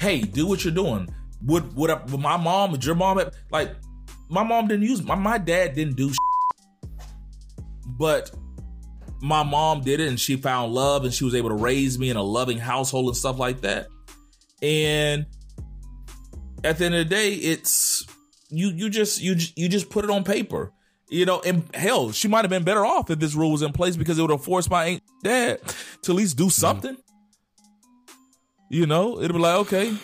[0.00, 1.08] hey, do what you're doing.
[1.46, 3.20] Would would, I, would my mom, would your mom
[3.50, 3.74] like
[4.28, 6.12] my mom didn't use my my dad didn't do
[7.86, 8.30] but
[9.22, 12.10] my mom did it and she found love and she was able to raise me
[12.10, 13.86] in a loving household and stuff like that
[14.60, 15.26] and
[16.62, 18.06] at the end of the day it's
[18.50, 20.72] you you just you you just put it on paper
[21.08, 23.72] you know and hell she might have been better off if this rule was in
[23.72, 25.60] place because it would have forced my aunt dad
[26.02, 26.50] to at least do mm-hmm.
[26.50, 26.96] something
[28.70, 29.96] you know it'd be like okay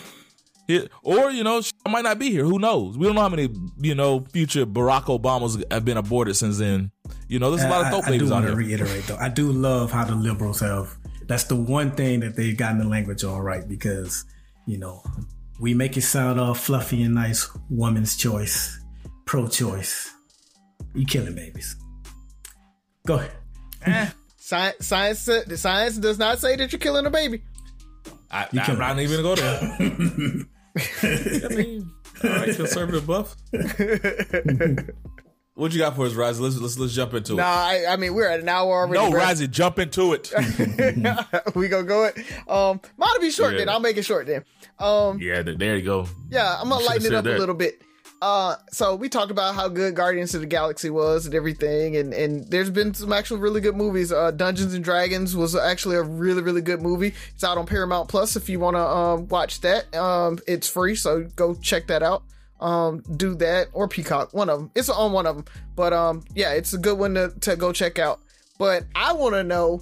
[0.71, 2.43] here, or you know, I might not be here.
[2.43, 2.97] Who knows?
[2.97, 3.49] We don't know how many
[3.79, 6.91] you know future Barack Obamas have been aborted since then.
[7.27, 9.17] You know, there's a lot of thought I, I do want to reiterate though.
[9.17, 10.95] I do love how the liberals have.
[11.27, 14.25] That's the one thing that they've gotten the language all right because
[14.65, 15.03] you know
[15.59, 17.49] we make it sound all fluffy and nice.
[17.69, 18.79] Woman's choice,
[19.25, 20.13] pro-choice.
[20.93, 21.75] You killing babies.
[23.07, 23.21] Go
[23.83, 24.13] ahead.
[24.37, 27.41] Science, science, the science does not say that you're killing a baby.
[28.29, 30.45] I, You I'm killing not even gonna go there.
[31.45, 31.91] I mean,
[32.23, 33.35] all right, conservative buff.
[35.53, 36.39] what you got for us, Raz?
[36.39, 37.37] Let's let's let's jump into it.
[37.37, 38.93] Nah, I, I mean we're at an hour already.
[38.93, 39.33] No, bro.
[39.47, 40.31] Jump into it.
[41.55, 42.17] we gonna go it.
[42.47, 43.59] Um, might be short Yeah.
[43.59, 43.69] then.
[43.69, 44.43] I'll make it short then.
[44.79, 46.07] Um, yeah, there you go.
[46.29, 47.81] yeah, I'm gonna lighten it up said a little bit.
[48.21, 52.13] Uh, so we talked about how good Guardians of the Galaxy was and everything, and
[52.13, 54.11] and there's been some actual really good movies.
[54.11, 57.15] Uh, Dungeons and Dragons was actually a really really good movie.
[57.33, 59.93] It's out on Paramount Plus if you want to um watch that.
[59.95, 62.23] Um, it's free, so go check that out.
[62.59, 64.71] Um, do that or Peacock, one of them.
[64.75, 65.45] It's on one of them,
[65.75, 68.19] but um, yeah, it's a good one to to go check out.
[68.59, 69.81] But I want to know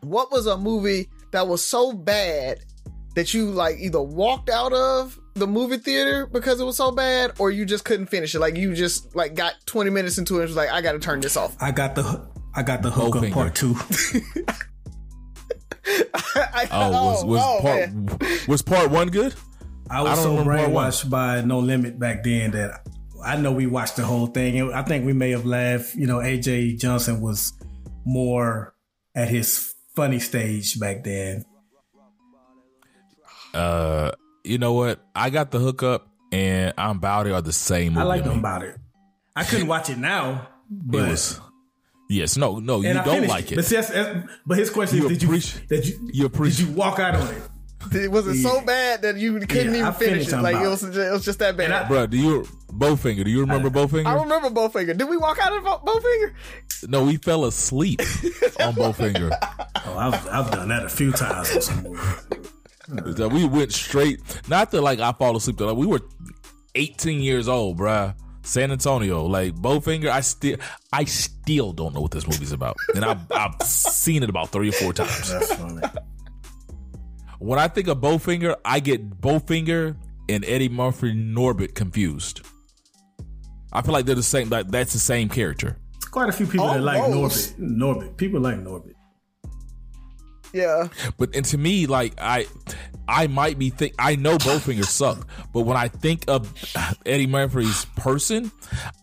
[0.00, 2.60] what was a movie that was so bad
[3.14, 7.32] that you like either walked out of the movie theater because it was so bad
[7.38, 10.40] or you just couldn't finish it like you just like got 20 minutes into it
[10.40, 13.22] and was like i gotta turn this off I got the I got the hookup
[13.22, 13.32] Bowfinger.
[13.32, 13.74] part two.
[16.34, 18.18] I, Oh, was was oh, part man.
[18.46, 19.34] was part one good?
[19.90, 20.84] I I was don't so remember part one.
[20.90, 22.86] brainwashed by No Limit back then that
[23.24, 25.94] I know we watched the whole thing, and I think we may have laughed.
[25.94, 27.52] You know, AJ Johnson was
[28.04, 28.74] more
[29.14, 31.44] at his funny stage back then.
[33.54, 34.10] Uh,
[34.44, 35.00] you know what?
[35.14, 37.96] I got the hookup, and I'm about it are the same.
[37.98, 38.76] I like them about it.
[39.36, 41.40] I couldn't watch it now, but It was.
[42.08, 43.56] Yes, no, no, you I don't like it.
[43.56, 46.12] But, see, that's- that's- but his question You is, did you, appreciate- did you, you
[46.12, 47.42] did appreciate- you walk out on it?
[47.92, 50.58] It was it so bad that you couldn't Yeah, I even finish it like it
[50.58, 53.24] about was, it was just that bad And I- Bro, do you Bowfinger?
[53.24, 54.06] Do you remember Bowfinger?
[54.06, 54.96] I remember Bowfinger.
[54.96, 56.32] Did we walk out of Bow- Bowfinger?
[56.88, 58.00] no, we fell asleep
[58.60, 59.36] on Bowfinger.
[59.86, 62.51] Oh, I've, I've done that a few times on some movies.
[62.88, 64.20] That we went straight.
[64.48, 65.56] Not that like I fall asleep.
[65.56, 66.00] Though, like, we were
[66.74, 68.14] 18 years old, bruh.
[68.44, 70.08] San Antonio, like Bowfinger.
[70.08, 70.56] I still,
[70.92, 74.68] I still don't know what this movie's about, and I've, I've seen it about three
[74.68, 75.30] or four times.
[75.30, 75.80] That's funny.
[77.38, 79.96] When I think of Bowfinger, I get Bowfinger
[80.28, 82.40] and Eddie Murphy Norbit confused.
[83.72, 84.48] I feel like they're the same.
[84.48, 85.78] Like that's the same character.
[86.10, 87.58] Quite a few people that oh, like Norbit.
[87.58, 88.16] Norbit.
[88.16, 88.94] People like Norbit.
[90.52, 90.88] Yeah.
[91.18, 92.46] But and to me, like I,
[93.08, 96.52] I might be think I know Bowfinger suck, but when I think of
[97.06, 98.52] Eddie Murphy's person,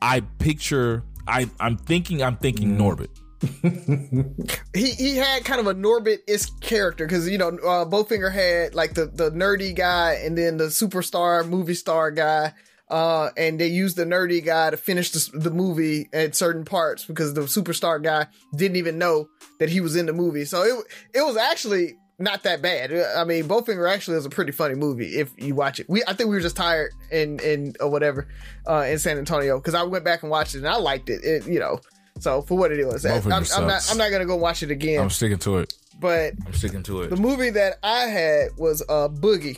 [0.01, 3.09] I picture I I'm thinking I'm thinking Norbit.
[4.73, 8.75] he he had kind of a Norbit isk character because you know uh, Bowfinger had
[8.75, 12.53] like the the nerdy guy and then the superstar movie star guy.
[12.89, 17.05] Uh, and they used the nerdy guy to finish the, the movie at certain parts
[17.05, 18.25] because the superstar guy
[18.55, 19.29] didn't even know
[19.59, 20.45] that he was in the movie.
[20.45, 22.91] So it it was actually not that bad.
[23.15, 25.87] I mean, Bowfinger actually is a pretty funny movie if you watch it.
[25.87, 28.27] We I think we were just tired in in or whatever
[28.67, 31.23] uh, in San Antonio because I went back and watched it and I liked it.
[31.23, 31.79] it you know,
[32.19, 33.87] so for what it is, I'm, I'm not.
[33.91, 34.99] I'm not gonna go watch it again.
[35.01, 35.73] I'm sticking to it.
[35.99, 37.09] but I'm sticking to it.
[37.11, 39.57] the movie that I had was uh Boogie.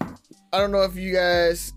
[0.54, 1.72] I don't know if you guys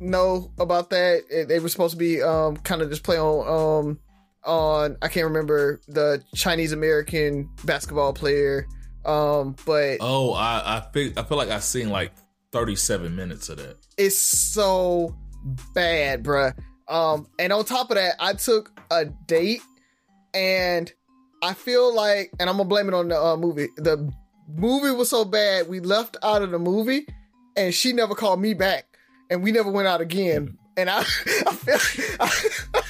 [0.00, 1.46] know about that.
[1.48, 3.98] They were supposed to be um kind of just play on um
[4.44, 8.66] on I can't remember the Chinese American basketball player.
[9.04, 12.12] Um, but Oh, I I feel I feel like I've seen like
[12.52, 13.76] 37 minutes of that.
[13.96, 15.16] it's so
[15.74, 16.56] bad, bruh.
[16.88, 19.60] Um, and on top of that, I took a date,
[20.34, 20.90] and
[21.42, 23.68] I feel like, and I'm gonna blame it on the uh, movie.
[23.76, 24.10] The
[24.48, 27.06] movie was so bad, we left out of the movie,
[27.56, 28.85] and she never called me back,
[29.30, 30.58] and we never went out again.
[30.78, 30.98] And I,
[31.46, 31.78] I feel,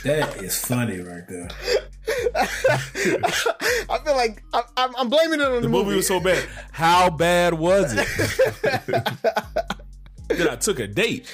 [0.05, 1.49] That is funny right there.
[3.89, 6.49] I feel like I, I'm, I'm blaming it on the, The movie was so bad.
[6.73, 8.07] How bad was it?
[10.29, 11.27] then I took a date.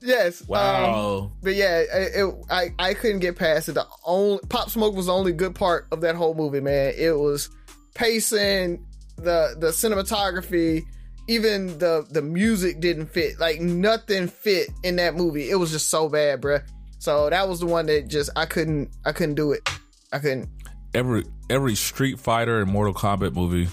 [0.00, 0.42] yes.
[0.42, 1.32] Um, Wow.
[1.42, 3.72] But yeah, it, it, I I couldn't get past it.
[3.72, 6.94] The only Pop Smoke was the only good part of that whole movie, man.
[6.96, 7.50] It was
[7.94, 8.84] pacing,
[9.16, 10.84] the the cinematography,
[11.28, 13.38] even the the music didn't fit.
[13.38, 15.50] Like nothing fit in that movie.
[15.50, 16.62] It was just so bad, bruh.
[16.98, 19.68] So that was the one that just I couldn't I couldn't do it.
[20.12, 20.48] I couldn't.
[20.94, 23.68] every every Street Fighter and Mortal Kombat movie,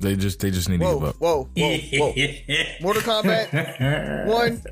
[0.00, 1.16] they just they just need to give up.
[1.16, 2.12] whoa, whoa, whoa.
[2.80, 4.62] Mortal Kombat one,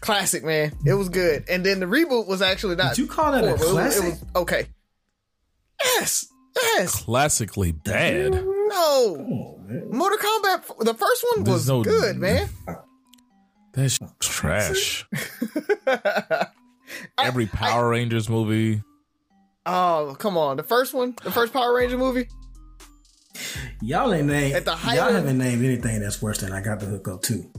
[0.00, 0.72] classic, man.
[0.84, 2.90] It was good, and then the reboot was actually not.
[2.96, 3.64] Did you call that a horrible.
[3.64, 4.04] It was- classic?
[4.04, 4.66] It was okay.
[5.82, 6.26] Yes,
[6.56, 7.02] yes.
[7.04, 8.32] Classically bad.
[8.32, 9.59] No, Oh, man.
[9.90, 10.84] Mortal Kombat.
[10.84, 12.48] The first one There's was no- good, man.
[13.72, 15.06] That's trash.
[17.18, 18.82] Every Power Rangers movie.
[19.64, 20.56] Oh, come on.
[20.56, 22.28] The first one, the first Power Ranger movie.
[23.80, 24.54] Y'all ain't named.
[24.54, 27.06] At the height y'all of- haven't named anything that's worse than I got the hook
[27.08, 27.50] up too.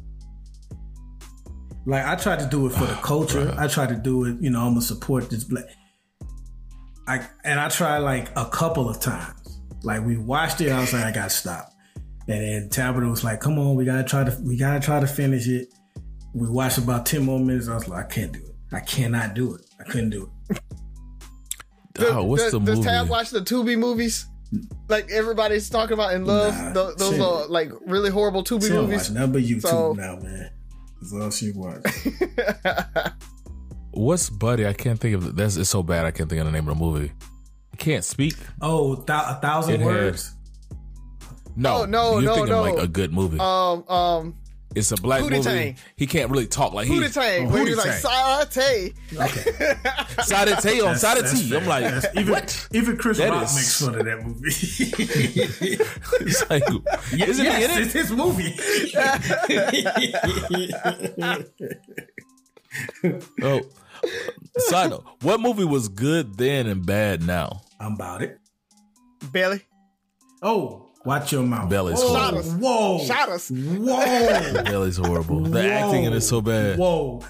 [1.85, 3.55] Like I tried to do it for the ah, culture.
[3.57, 4.37] I tried to do it.
[4.41, 5.65] You know, I'm gonna support this black.
[7.07, 9.59] I and I tried like a couple of times.
[9.83, 10.71] Like we watched it.
[10.71, 11.70] I was like, I gotta stop.
[12.31, 14.37] And then Tabitha was like, "Come on, we gotta try to.
[14.41, 15.67] We gotta try to finish it."
[16.33, 17.67] We watched about ten more minutes.
[17.67, 18.55] I was like, I can't do it.
[18.71, 19.61] I cannot do it.
[19.79, 20.57] I couldn't do it.
[21.99, 22.87] oh, what's does, the does movie?
[22.87, 24.27] Tab watch the Tubi movies?
[24.87, 26.53] Like everybody's talking about in love.
[26.55, 27.21] Nah, Tho- those shit.
[27.21, 29.09] are like really horrible Tubi She don't movies.
[29.09, 30.51] watch nothing but YouTube So- now, man.
[31.01, 31.83] That's all she watch.
[33.91, 34.65] What's Buddy?
[34.67, 35.57] I can't think of the, that's.
[35.57, 36.05] It's so bad.
[36.05, 37.11] I can't think of the name of the movie.
[37.73, 38.35] I can't speak.
[38.61, 40.35] Oh, thou- a thousand It had- words.
[41.55, 42.61] No, Oh, no, You're no, thinking no.
[42.63, 43.39] like a good movie.
[43.39, 44.35] um, um,
[44.73, 45.43] it's a black Pootie movie.
[45.43, 45.75] Tang.
[45.97, 46.93] He can't really talk like he.
[46.97, 48.93] Pootie Tang, where he was like Saute.
[49.13, 49.75] Okay.
[50.23, 51.55] Side Tay on That's- side of that's T.
[51.57, 52.67] I'm like, That's- even what?
[52.71, 54.49] even Chris That Rock is- makes fun of that movie.
[56.21, 56.63] It's like,
[57.11, 57.77] isn't yes, he in it?
[57.81, 58.55] it's his movie.
[63.43, 63.61] Oh,
[64.57, 65.03] side note.
[65.21, 67.61] What movie was good then and bad now?
[67.79, 68.39] I'm about it.
[69.31, 69.61] Belly.
[70.41, 71.69] Oh, watch your mouth.
[71.69, 72.51] Belly's Whoa, Shot us.
[72.53, 73.49] whoa, Shot us.
[73.51, 75.41] whoa, Belly's horrible.
[75.41, 75.67] The Whoa.
[75.67, 76.77] acting in it is so bad.
[76.77, 77.21] whoa.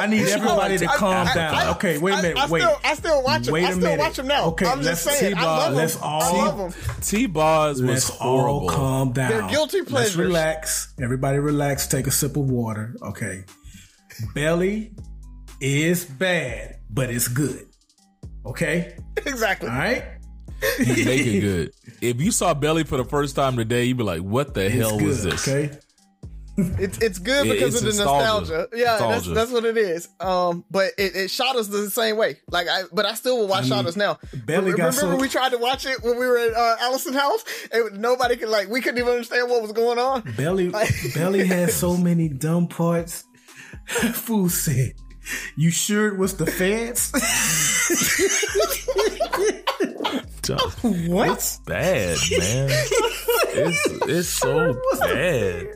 [0.00, 1.54] I need everybody to I- calm I- down.
[1.54, 2.36] I- okay, wait a I- minute.
[2.38, 2.62] I, wait.
[2.62, 3.52] Still, I still watch him.
[3.52, 3.98] Wait I a still minute.
[4.00, 4.44] watch him now.
[4.46, 5.36] Okay, I'm just let's- saying.
[5.36, 6.00] I love let's him.
[6.02, 7.00] all- I love him.
[7.00, 8.60] T Boz was Let's horrible.
[8.60, 9.30] all calm down.
[9.30, 10.92] They're guilty Let's relax.
[11.00, 11.86] Everybody relax.
[11.86, 12.96] Take a sip of water.
[13.02, 13.44] Okay.
[14.34, 14.92] Belly
[15.60, 17.66] is bad, but it's good.
[18.46, 18.96] Okay?
[19.26, 19.68] Exactly.
[19.68, 20.04] All right?
[20.78, 21.72] He make it good.
[22.00, 24.74] If you saw Belly for the first time today, you'd be like, "What the It's
[24.74, 25.06] hell good.
[25.08, 25.76] was this?" Okay?
[26.60, 28.40] It's it's good It- because it's of the nostalgia.
[28.40, 28.68] nostalgia.
[28.74, 29.34] Yeah, that's Nostalgia.
[29.34, 30.08] that's what it is.
[30.18, 32.38] Um, but it, it shot us the same way.
[32.50, 34.18] Like I, but I still will watch I mean, shot us now.
[34.44, 37.14] Belly got Remember so- we tried to watch it when we were at uh, Allison
[37.14, 40.22] House, and nobody could like we couldn't even understand what was going on.
[40.36, 40.72] Belly
[41.14, 43.22] Belly has so many dumb parts.
[44.14, 44.94] Fool said
[45.54, 46.46] You sure it was the
[50.56, 51.08] feds?
[51.08, 51.30] what?
[51.30, 52.68] It's bad, man.
[52.70, 55.66] it's it's so bad.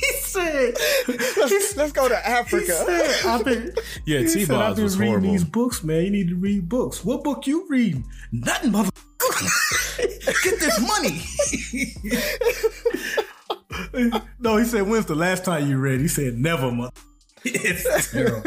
[0.00, 0.74] He said.
[1.08, 2.66] let's, let's go to He Africa.
[2.72, 3.74] said, I've been,
[4.06, 5.30] Yeah, he said, T-Boz I've been was reading horrible.
[5.32, 6.04] these books, man.
[6.04, 7.04] You need to read books.
[7.04, 8.04] What book you reading?
[8.32, 8.90] Nothing, mother.
[10.42, 11.22] Get this money.
[14.40, 16.00] no, he said, when's the last time you read?
[16.00, 16.92] He said, never, mother.
[17.44, 18.42] It's terrible.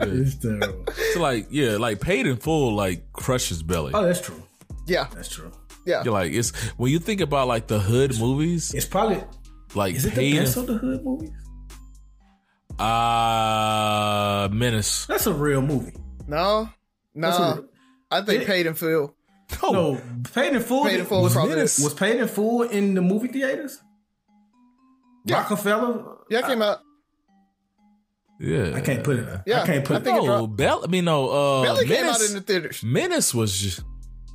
[0.00, 0.84] It's terrible.
[1.14, 3.92] So like, yeah, like paid in full, like crushes belly.
[3.94, 4.42] Oh, that's true.
[4.86, 5.52] Yeah, That's true.
[5.86, 6.02] yeah.
[6.04, 9.22] You're like it's when you think about like the hood movies, It's probably
[9.74, 11.30] like is it the paid best of the hood movies?
[12.78, 15.06] uh menace.
[15.06, 15.92] That's a real movie.
[16.26, 16.68] No,
[17.14, 17.66] That's no.
[18.10, 19.14] I think It- paid in full.
[19.64, 20.00] Oh, No,
[20.32, 20.84] Paid in Full.
[20.84, 21.80] Paid in Full was, probably Menace.
[21.80, 23.82] was Paid in Full in the movie theaters.
[25.24, 25.38] Yeah.
[25.38, 26.18] Rockefeller.
[26.30, 26.78] Yeah, it came out.
[28.38, 28.72] yeah.
[28.76, 29.40] I can't put it.
[29.46, 30.04] Yeah, I can't put I it.
[30.04, 30.82] think it No, dropped- Bell.
[30.84, 31.28] I mean, no.
[31.28, 32.82] Uh, Belly came out in the theaters.
[32.84, 33.82] Menace was just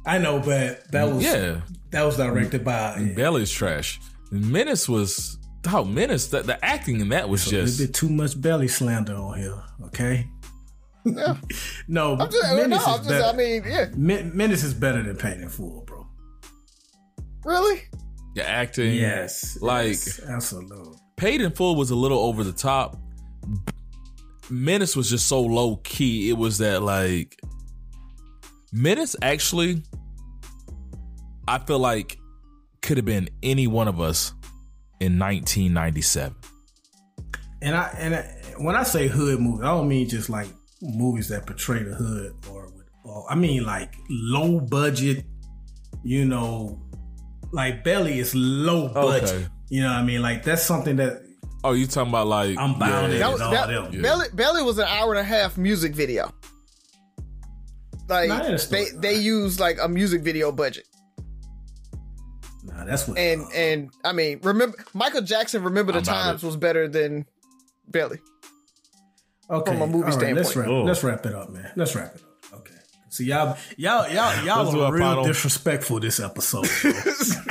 [0.05, 1.61] I know, but that was yeah.
[1.91, 3.99] that was directed by Belly's trash.
[4.31, 5.37] Menace was
[5.73, 6.27] oh Menace.
[6.27, 9.39] The, the acting in that was a just little bit too much belly slander on
[9.39, 9.61] here.
[9.85, 10.27] Okay.
[11.05, 11.35] Yeah.
[11.87, 13.23] No, I'm just, no, Menace I'm is just, better.
[13.25, 13.85] I mean, yeah.
[13.95, 16.07] Men- Menace is better than Paid in Full, bro.
[17.43, 17.81] Really?
[18.33, 18.95] the acting.
[18.95, 20.97] Yes, Like- yes, absolutely.
[21.15, 22.97] Paid in Full was a little over the top.
[24.49, 26.29] Menace was just so low key.
[26.29, 27.39] It was that like
[28.75, 29.81] Menace actually,
[31.47, 32.17] I feel like
[32.81, 34.31] could have been any one of us
[34.99, 36.35] in 1997.
[37.61, 38.21] And I and I,
[38.57, 40.47] when I say hood movie, I don't mean just like
[40.81, 45.23] movies that portray the hood or, with- or I mean like low budget,
[46.03, 46.81] you know,
[47.53, 49.29] like Belly is low budget.
[49.29, 49.47] Okay.
[49.69, 50.21] You know what I mean?
[50.21, 51.21] Like that's something that
[51.63, 53.19] Oh, you talking about like I'm bound yeah, in.
[53.19, 53.91] That was, all that, them.
[53.93, 54.01] Yeah.
[54.01, 56.31] Belly, Belly was an hour and a half music video.
[58.07, 58.29] Like
[58.69, 60.85] they not- they used like a music video budget,
[62.63, 66.43] nah, that's what and uh, and I mean remember Michael Jackson Remember the I'm Times
[66.43, 66.45] it.
[66.45, 67.25] was better than
[67.87, 68.19] Belly.
[69.49, 70.55] okay, from a movie all right, Let's standpoint.
[70.55, 70.83] wrap, Oh.
[70.83, 71.71] let's wrap it up, man.
[71.75, 72.21] Let's wrap it
[72.53, 72.59] up.
[72.59, 72.75] Okay.
[73.09, 76.67] See y'all, y'all, y'all, y'all are real final- disrespectful this episode.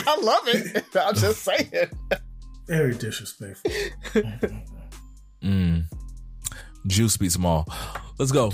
[0.07, 0.85] I love it.
[0.97, 1.71] I'm just saying.
[2.67, 3.71] Very disrespectful.
[5.43, 5.85] Mm.
[6.87, 7.67] Juice beats them all.
[8.19, 8.53] Let's go.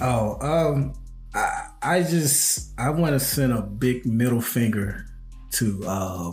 [0.00, 0.92] Oh, um,
[1.34, 5.06] I, I just I want to send a big middle finger
[5.52, 6.32] to uh,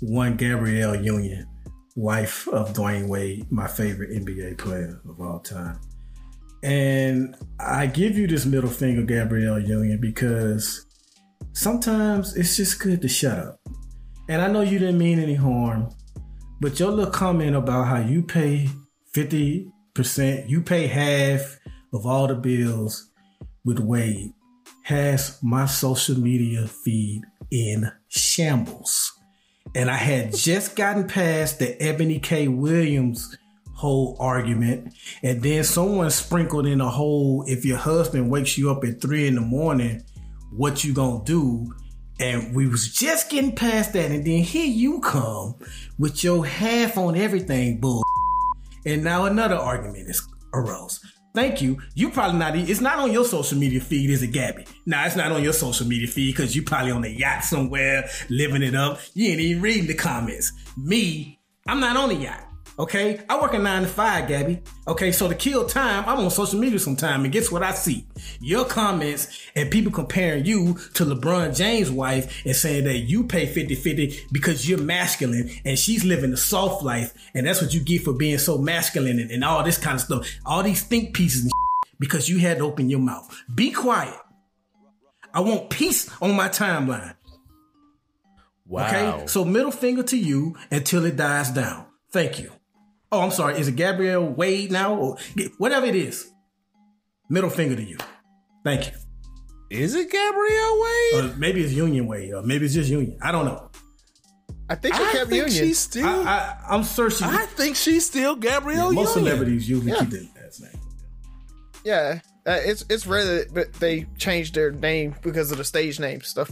[0.00, 1.46] one Gabrielle Union,
[1.96, 5.80] wife of Dwyane Wade, my favorite NBA player of all time.
[6.62, 10.86] And I give you this middle finger, Gabrielle Union, because
[11.52, 13.60] sometimes it's just good to shut up.
[14.28, 15.88] And I know you didn't mean any harm,
[16.60, 18.68] but your little comment about how you pay
[19.14, 21.58] 50%, you pay half
[21.92, 23.07] of all the bills
[23.68, 24.32] with Wade
[24.82, 29.12] has my social media feed in shambles.
[29.74, 32.48] And I had just gotten past the Eboni K.
[32.48, 33.36] Williams
[33.74, 34.94] whole argument.
[35.22, 39.26] And then someone sprinkled in a whole if your husband wakes you up at three
[39.26, 40.02] in the morning,
[40.50, 41.70] what you gonna do?
[42.18, 45.56] And we was just getting past that, and then here you come
[45.98, 48.02] with your half on everything bull.
[48.86, 51.00] And now another argument is arose.
[51.34, 51.80] Thank you.
[51.94, 52.56] You probably not.
[52.56, 54.64] It's not on your social media feed, is it, Gabby?
[54.86, 58.08] Nah, it's not on your social media feed because you probably on a yacht somewhere
[58.28, 58.98] living it up.
[59.14, 60.52] You ain't even reading the comments.
[60.76, 62.47] Me, I'm not on a yacht.
[62.78, 64.62] Okay, I work a nine to five, Gabby.
[64.86, 68.06] Okay, so to kill time, I'm on social media sometime, and guess what I see?
[68.38, 73.46] Your comments and people comparing you to LeBron James' wife and saying that you pay
[73.46, 77.80] 50 50 because you're masculine and she's living the soft life, and that's what you
[77.80, 80.28] get for being so masculine and, and all this kind of stuff.
[80.46, 81.52] All these think pieces and
[81.98, 83.28] because you had to open your mouth.
[83.52, 84.14] Be quiet.
[85.34, 87.14] I want peace on my timeline.
[88.66, 88.86] Wow.
[88.86, 91.86] Okay, so middle finger to you until it dies down.
[92.12, 92.52] Thank you.
[93.10, 93.58] Oh, I'm sorry.
[93.58, 95.16] Is it Gabrielle Wade now or
[95.58, 96.30] whatever it is?
[97.30, 97.98] Middle finger to you.
[98.64, 98.92] Thank you.
[99.70, 101.14] Is it Gabrielle Wade?
[101.34, 103.18] Or maybe it's Union Wade, or maybe it's just Union.
[103.22, 103.70] I don't know.
[104.70, 105.50] I think she I kept think Union.
[105.66, 106.06] she's still.
[106.06, 107.26] I, I, I, I'm searching.
[107.56, 109.24] think she's still Gabrielle most Union.
[109.32, 109.98] celebrities usually Yeah.
[110.00, 110.80] keep their last name.
[111.84, 115.98] Yeah, uh, it's it's rare that but they changed their name because of the stage
[116.00, 116.50] name stuff.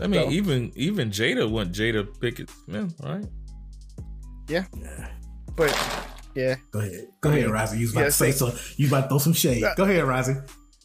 [0.00, 3.24] I mean, So- even even Jada went Jada Pinkett Smith, right?
[4.48, 5.08] Yeah, Yeah.
[5.56, 5.70] But
[6.34, 7.08] yeah, Go ahead.
[7.20, 7.74] Go ahead, Razi.
[7.78, 8.52] You was about Yeah, to say so.
[8.76, 9.62] You about to throw some shade.
[9.76, 10.34] Go ahead, Razi.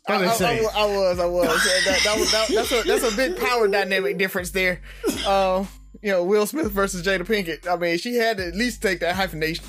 [0.08, 0.66] Go I, I- shade.
[0.74, 1.46] I- I was, I was.
[1.46, 4.82] Yeah, that, that was that, that's a that's a big power dynamic difference there.
[5.28, 5.68] Um,
[6.02, 7.68] you know, Will Smith versus Jada Pinkett.
[7.68, 9.66] I mean, she had to at least take that hyphenation.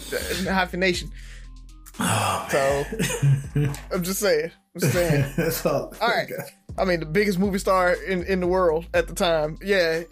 [0.49, 1.11] uh, Hyphenation.
[2.01, 2.85] Oh, so
[3.93, 4.51] I'm just saying.
[4.75, 5.25] I'm just saying.
[5.37, 5.95] That's all.
[6.01, 6.31] All right.
[6.77, 9.59] I mean, the biggest movie star in, in the world at the time.
[9.65, 10.03] Yeah,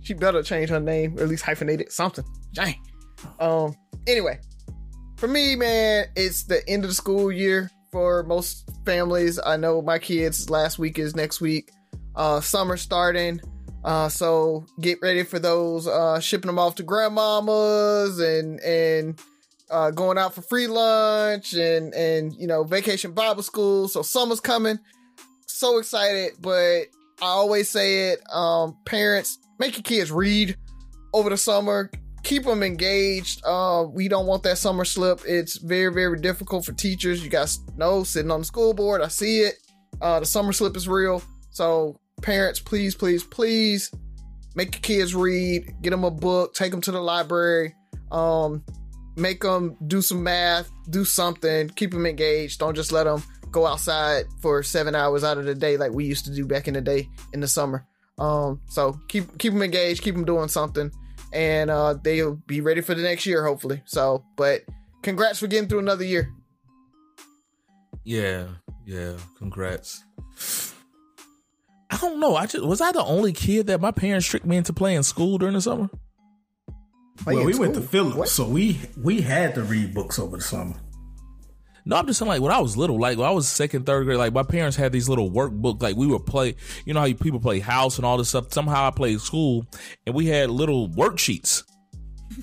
[0.00, 2.24] she better change her name, or at least hyphenate it, something.
[2.52, 2.74] Dang.
[3.38, 3.76] Um.
[4.06, 4.38] Anyway,
[5.16, 9.38] for me, man, it's the end of the school year for most families.
[9.44, 11.70] I know my kids' last week is next week.
[12.16, 13.40] Uh, summer starting.
[13.84, 15.86] Uh, so get ready for those.
[15.86, 19.20] Uh, shipping them off to grandmamas and and
[19.70, 23.88] uh, going out for free lunch and and you know vacation Bible school.
[23.88, 24.78] So summer's coming.
[25.46, 26.86] So excited, but
[27.20, 28.20] I always say it.
[28.32, 30.56] Um, parents, make your kids read
[31.12, 31.90] over the summer.
[32.22, 33.42] Keep them engaged.
[33.44, 35.20] Uh, we don't want that summer slip.
[35.26, 37.22] It's very very difficult for teachers.
[37.22, 39.02] You guys know sitting on the school board.
[39.02, 39.56] I see it.
[40.00, 41.22] Uh, the summer slip is real.
[41.50, 43.90] So parents, please, please, please
[44.54, 45.74] make your kids read.
[45.82, 46.54] Get them a book.
[46.54, 47.74] Take them to the library.
[48.10, 48.64] Um,
[49.16, 52.60] make them do some math, do something, keep them engaged.
[52.60, 56.04] Don't just let them go outside for seven hours out of the day like we
[56.04, 57.86] used to do back in the day in the summer.
[58.18, 60.90] Um, so keep keep them engaged, keep them doing something,
[61.32, 63.82] and uh, they'll be ready for the next year hopefully.
[63.84, 64.62] So, but
[65.02, 66.32] congrats for getting through another year.
[68.04, 68.48] Yeah,
[68.84, 70.04] yeah, congrats.
[71.90, 72.36] I don't know.
[72.36, 75.38] I just was I the only kid that my parents tricked me into playing school
[75.38, 75.90] during the summer.
[77.26, 80.74] Well, we went to Phillips, so we we had to read books over the summer.
[81.84, 84.04] No, I'm just saying, like when I was little, like when I was second, third
[84.04, 85.82] grade, like my parents had these little workbooks.
[85.82, 86.54] Like we would play,
[86.84, 88.52] you know how people play house and all this stuff.
[88.52, 89.66] Somehow I played school,
[90.06, 91.64] and we had little worksheets.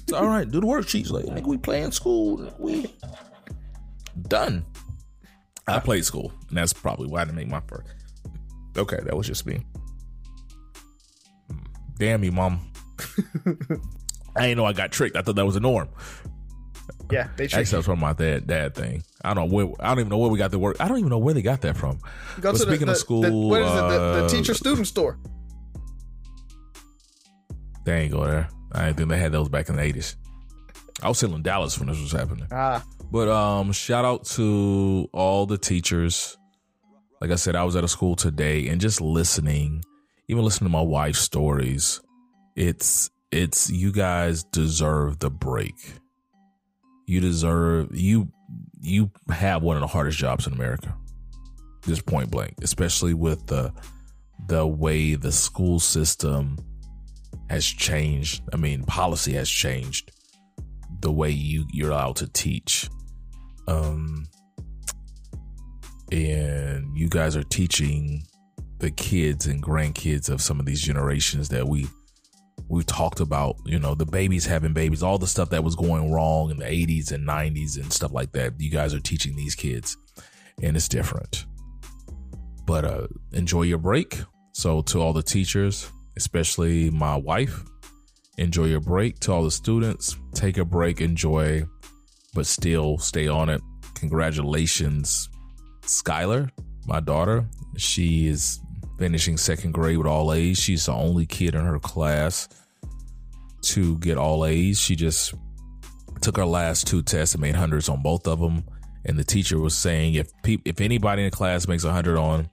[0.10, 1.10] So, all right, do the worksheets.
[1.10, 2.54] Like, like we play in school.
[2.60, 2.94] We
[4.28, 4.66] done.
[5.68, 7.88] I played school, and that's probably why I didn't make my first.
[8.78, 9.66] Okay, that was just me.
[11.98, 12.72] Damn you, mom.
[14.36, 15.16] I didn't know I got tricked.
[15.16, 15.90] I thought that was a norm.
[17.12, 19.04] Yeah, they tricked Actually, that was from my dad dad thing.
[19.24, 19.68] I don't know where.
[19.80, 20.78] I don't even know where we got the work.
[20.80, 22.00] I don't even know where they got that from.
[22.40, 23.76] Go But to speaking the, of school, the, what is it?
[23.76, 25.18] The, the uh, teacher student store.
[27.86, 28.50] They ain't go there.
[28.72, 30.16] I didn't think they had those back in the eighties.
[31.02, 32.46] I was still in Dallas when this was happening.
[32.52, 36.38] Ah, But um, shout out to all the teachers.
[37.22, 39.84] Like I said, I was at a school today and just listening,
[40.28, 42.02] even listening to my wife's stories.
[42.56, 45.76] It's it's you guys deserve the break.
[47.10, 48.32] You deserve you
[48.80, 50.96] you have one of the hardest jobs in America.
[51.84, 53.74] Just point blank, especially with the
[54.46, 56.60] the way the school system
[57.50, 58.44] has changed.
[58.54, 60.12] I mean, policy has changed.
[61.00, 62.88] The way you you're allowed to teach
[63.68, 64.28] um
[66.12, 68.22] and you guys are teaching
[68.78, 71.88] the kids and grandkids of some of these generations that we
[72.70, 76.12] we talked about you know the babies having babies all the stuff that was going
[76.12, 79.56] wrong in the 80s and 90s and stuff like that you guys are teaching these
[79.56, 79.98] kids
[80.62, 81.46] and it's different
[82.66, 84.22] but uh enjoy your break
[84.54, 87.64] so to all the teachers especially my wife
[88.38, 91.66] enjoy your break to all the students take a break enjoy
[92.34, 93.62] but still stay on it.
[93.96, 95.30] Congratulations,
[95.82, 96.50] Skylar,
[96.86, 97.46] my daughter.
[97.78, 98.60] She is
[99.00, 100.60] finishing second grade with all A's.
[100.60, 102.50] She's the only kid in her class
[103.62, 104.80] to get all A's.
[104.80, 105.34] She just
[106.22, 108.64] took her last two tests and made hundreds on both of them.
[109.06, 112.18] And the teacher was saying if pe- if anybody in the class makes a hundred
[112.18, 112.50] on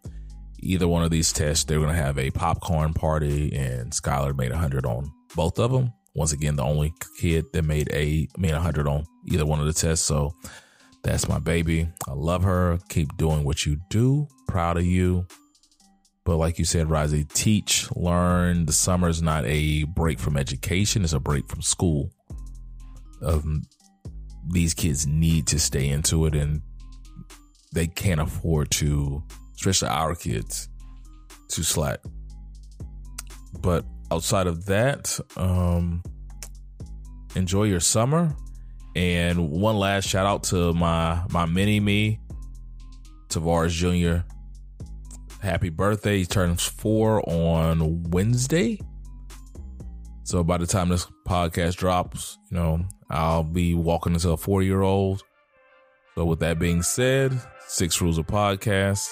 [0.60, 3.52] either one of these tests, they're going to have a popcorn party.
[3.55, 5.93] And Skylar made a hundred on both of them.
[6.14, 9.66] Once again, the only kid that made a made a hundred on either one of
[9.66, 10.06] the tests.
[10.06, 10.32] So
[11.02, 11.89] that's my baby.
[12.09, 12.78] I love her.
[12.89, 14.28] Keep doing what you do.
[14.47, 15.27] Proud of you.
[16.27, 18.66] But like you said, Razi, teach, learn.
[18.66, 22.11] The summer is not a break from education; it's a break from school.
[23.23, 23.62] Um,
[24.51, 26.62] these kids need to stay into it, and
[27.73, 29.23] they can't afford to,
[29.55, 30.69] especially our kids,
[31.51, 32.01] to slack.
[33.61, 36.03] But outside of that, um,
[37.36, 38.35] enjoy your summer.
[38.97, 42.19] And one last shout out to my my mini me,
[43.28, 44.27] Tavares Jr.
[45.47, 46.18] Happy birthday!
[46.18, 48.81] He turns four on Wednesday.
[50.24, 54.64] So by the time this podcast drops, you know, I'll be walking into a four
[54.64, 55.23] year old.
[56.16, 59.09] So with that being said, six rules of podcast.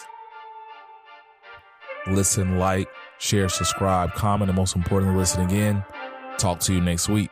[2.09, 2.89] Listen, like,
[3.21, 5.85] share, subscribe, comment, and most importantly, listen again.
[6.39, 7.31] Talk to you next week.